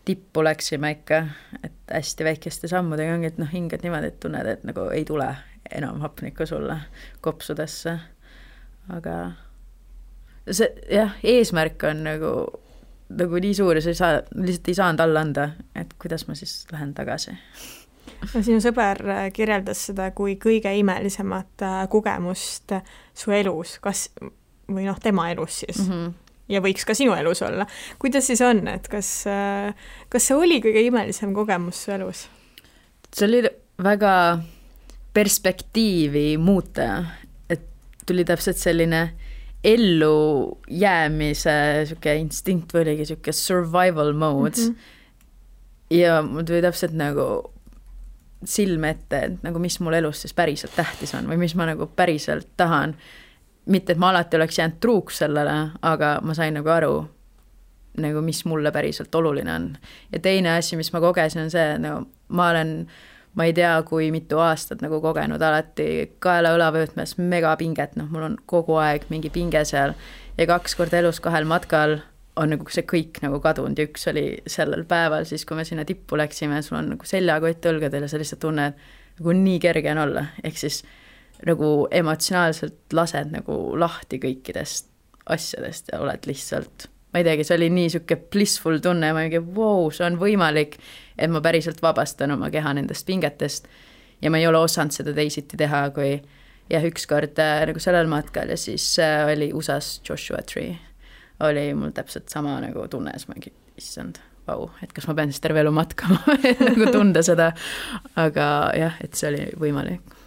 [0.05, 1.23] tippu läksime ikka,
[1.63, 5.29] et hästi väikeste sammudega ongi, et noh, hingad niimoodi, et tunned, et nagu ei tule
[5.71, 6.77] enam hapnikku sulle
[7.21, 7.99] kopsudesse.
[8.89, 9.15] aga
[10.49, 12.33] see jah, eesmärk on nagu,
[13.13, 16.35] nagu nii suur ja sa ei saa, lihtsalt ei saanud alla anda, et kuidas ma
[16.39, 17.35] siis lähen tagasi.
[18.33, 19.03] no sinu sõber
[19.35, 22.75] kirjeldas seda kui kõige imelisemat äh, kogemust
[23.13, 24.09] su elus, kas,
[24.67, 25.93] või noh, tema elus siis mm.
[25.93, 26.19] -hmm
[26.51, 27.65] ja võiks ka sinu elus olla.
[27.99, 29.09] kuidas siis on, et kas,
[30.09, 32.27] kas see oli kõige imelisem kogemus su elus?
[33.13, 33.43] see oli
[33.83, 34.13] väga
[35.13, 37.05] perspektiivi muuta,
[37.49, 37.61] et
[38.05, 39.03] tuli täpselt selline
[39.63, 41.55] ellujäämise
[41.87, 44.69] sihuke instinkt või oligi sihuke survival mode mm.
[44.69, 45.97] -hmm.
[45.99, 47.53] ja mul tuli täpselt nagu
[48.45, 51.87] silme ette, et nagu mis mul elus siis päriselt tähtis on või mis ma nagu
[51.95, 52.95] päriselt tahan
[53.65, 56.93] mitte, et ma alati oleks jäänud truuks sellele, aga ma sain nagu aru,
[58.03, 59.69] nagu mis mulle päriselt oluline on.
[60.11, 62.87] ja teine asi, mis ma kogesin, on see, no ma olen,
[63.33, 68.77] ma ei tea, kui mitu aastat nagu kogenud alati kaela-õlavöötmes megapinget, noh, mul on kogu
[68.81, 69.95] aeg mingi pinge seal
[70.37, 71.99] ja kaks korda elus kahel matkal
[72.39, 75.85] on nagu see kõik nagu kadunud ja üks oli sellel päeval siis, kui me sinna
[75.85, 78.79] tippu läksime, sul on nagu seljakott õlgadel ja sa lihtsalt tunned,
[79.19, 80.81] nagu nii kerge on olla, ehk siis
[81.45, 84.89] nagu emotsionaalselt lased nagu lahti kõikidest
[85.33, 89.39] asjadest ja oled lihtsalt, ma ei teagi, see oli nii niisugune blissful tunne ma mingi
[89.43, 90.79] vau wow,, see on võimalik,
[91.13, 93.69] et ma päriselt vabastan oma keha nendest pingetest.
[94.23, 96.15] Ja ma ei ole osanud seda teisiti teha, kui
[96.71, 100.77] jah, ükskord äh, nagu sellel matkal ja siis äh, oli USA-s Joshua Tree,
[101.43, 105.29] oli mul täpselt sama nagu tunne, siis ma mingi, issand, vau, et kas ma pean
[105.29, 106.17] siis terve elu matkama
[106.69, 107.51] nagu tunda seda,
[108.15, 108.47] aga
[108.79, 110.17] jah, et see oli võimalik.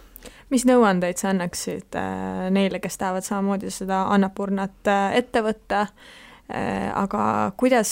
[0.53, 6.23] Mis nõuandeid sa annaksid äh, neile, kes tahavad samamoodi seda annapurnat äh, ette võtta, äh,
[6.47, 7.23] aga
[7.59, 7.89] kuidas,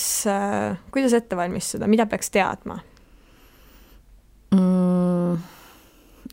[0.91, 2.77] kuidas ette valmistuda, mida peaks teadma
[4.55, 5.41] mm.?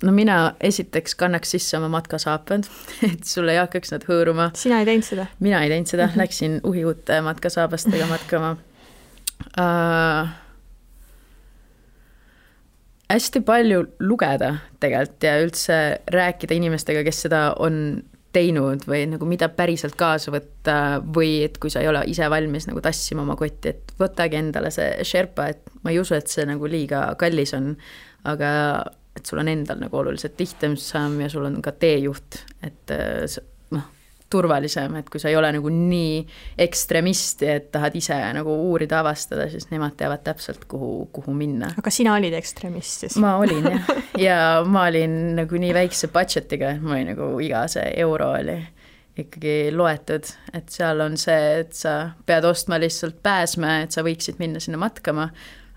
[0.03, 2.69] no mina esiteks kannaks sisse oma matkasaapad,
[3.11, 4.51] et sul ei hakkaks nad hõõruma.
[4.59, 5.27] sina ei teinud seda?
[5.45, 8.55] mina ei teinud seda, läksin uhiuute matkasaabastega matkama
[9.59, 10.33] uh,
[13.13, 15.79] hästi palju lugeda tegelikult ja üldse
[16.13, 18.03] rääkida inimestega, kes seda on
[18.33, 22.67] teinud või nagu mida päriselt kaasa võtta või et kui sa ei ole ise valmis
[22.69, 26.47] nagu tassima oma kotti, et võtagi endale see Sherpa, et ma ei usu, et see
[26.49, 27.73] nagu liiga kallis on,
[28.29, 28.51] aga
[29.17, 30.77] et sul on endal nagu oluliselt lihtsam
[31.21, 32.97] ja sul on ka teejuht, et
[34.33, 36.21] turvalisem, et kui sa ei ole nagu nii
[36.65, 41.73] ekstremist, et tahad ise nagu uurida, avastada, siis nemad teavad täpselt, kuhu, kuhu minna.
[41.79, 43.19] aga sina olid ekstremist siis?
[43.23, 47.67] ma olin jah, ja ma olin nagu nii väikse budget'iga, et mul oli nagu iga
[47.71, 48.61] see euro oli
[49.19, 54.41] ikkagi loetud, et seal on see, et sa pead ostma lihtsalt pääsme, et sa võiksid
[54.41, 55.29] minna sinna matkama,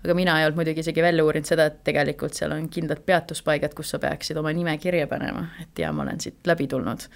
[0.06, 3.74] aga mina ei olnud muidugi isegi välja uurinud seda, et tegelikult seal on kindlad peatuspaigad,
[3.76, 7.08] kus sa peaksid oma nime kirja panema, et ja ma olen siit läbi tulnud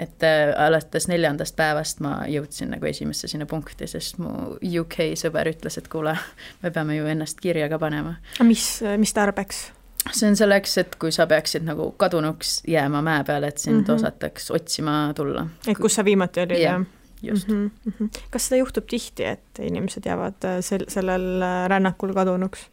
[0.00, 5.50] et äh, alates neljandast päevast ma jõudsin nagu esimesse sinna punkti, sest mu UK sõber
[5.52, 6.14] ütles, et kuule,
[6.62, 8.16] me peame ju ennast kirja ka panema.
[8.46, 9.68] mis, mis tarbeks?
[10.16, 13.84] see on selleks, et kui sa peaksid nagu kadunuks jääma mäe peale, et sind mm
[13.84, 13.94] -hmm.
[13.94, 15.46] osataks otsima tulla.
[15.68, 16.80] et kus sa viimati olid, jah?
[17.22, 17.70] Just mm.
[17.86, 18.20] -hmm.
[18.30, 22.68] kas seda juhtub tihti, et inimesed jäävad äh, sel, sellel äh, rännakul kadunuks?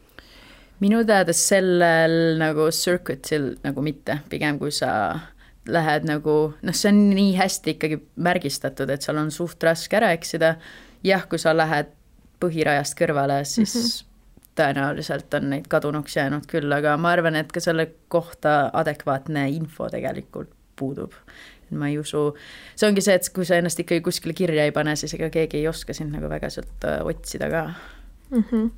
[0.80, 5.20] minu teada sellel nagu circuit'il nagu mitte, pigem kui sa
[5.68, 10.12] lähed nagu noh, see on nii hästi ikkagi märgistatud, et seal on suht raske ära
[10.16, 10.56] eksida.
[11.04, 11.92] jah, kui sa lähed
[12.42, 14.52] põhirajast kõrvale, siis mm -hmm.
[14.60, 19.90] tõenäoliselt on neid kadunuks jäänud küll, aga ma arvan, et ka selle kohta adekvaatne info
[19.90, 21.14] tegelikult puudub.
[21.76, 22.32] Ma ei usu,
[22.76, 25.62] see ongi see, et kui sa ennast ikkagi kuskile kirja ei pane, siis ega keegi
[25.62, 27.64] ei oska sind nagu väga sealt äh, otsida ka
[28.32, 28.44] mm.
[28.44, 28.70] -hmm.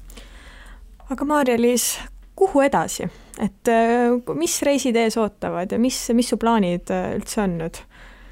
[1.10, 2.00] aga Maarja-Liis,
[2.36, 3.10] kuhu edasi,
[3.40, 7.84] et äh, mis reisid ees ootavad ja mis, mis su plaanid äh, üldse on nüüd?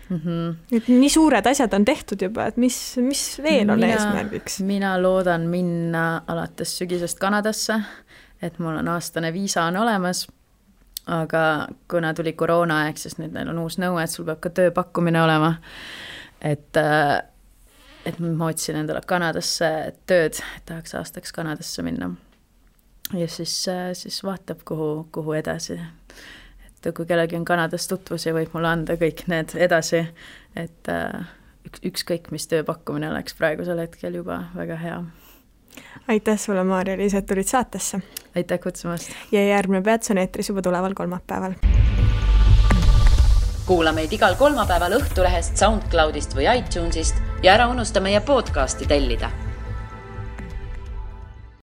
[0.10, 0.76] Mm -hmm.
[0.78, 4.60] et nii suured asjad on tehtud juba, et mis, mis veel on mina, eesmärgiks?
[4.60, 7.82] mina loodan minna alates sügisest Kanadasse,
[8.42, 10.28] et mul on aastane viisa on olemas
[11.08, 15.22] aga kuna tuli koroonaaeg, siis nüüd neil on uus nõue, et sul peab ka tööpakkumine
[15.24, 15.56] olema.
[16.42, 17.22] et, äh,
[18.06, 22.12] et ma otsin endale Kanadasse tööd, tahaks aastaks Kanadasse minna.
[23.14, 25.80] ja siis, äh, siis vaatab, kuhu, kuhu edasi.
[26.66, 30.08] et kui kellelgi on Kanadas tutvusi, võib mulle anda kõik need edasi,
[30.56, 31.26] et äh,
[31.66, 35.02] üks, ükskõik mis tööpakkumine oleks praegusel hetkel juba väga hea
[36.08, 38.00] aitäh sulle, Maarja-Liis, et tulid saatesse.
[38.36, 39.10] aitäh kutsumast.
[39.32, 41.54] ja järgmine Peats on eetris juba tuleval kolmapäeval.
[43.66, 49.47] kuula meid igal kolmapäeval Õhtulehest, SoundCloudist või iTunesist ja ära unusta meie podcasti tellida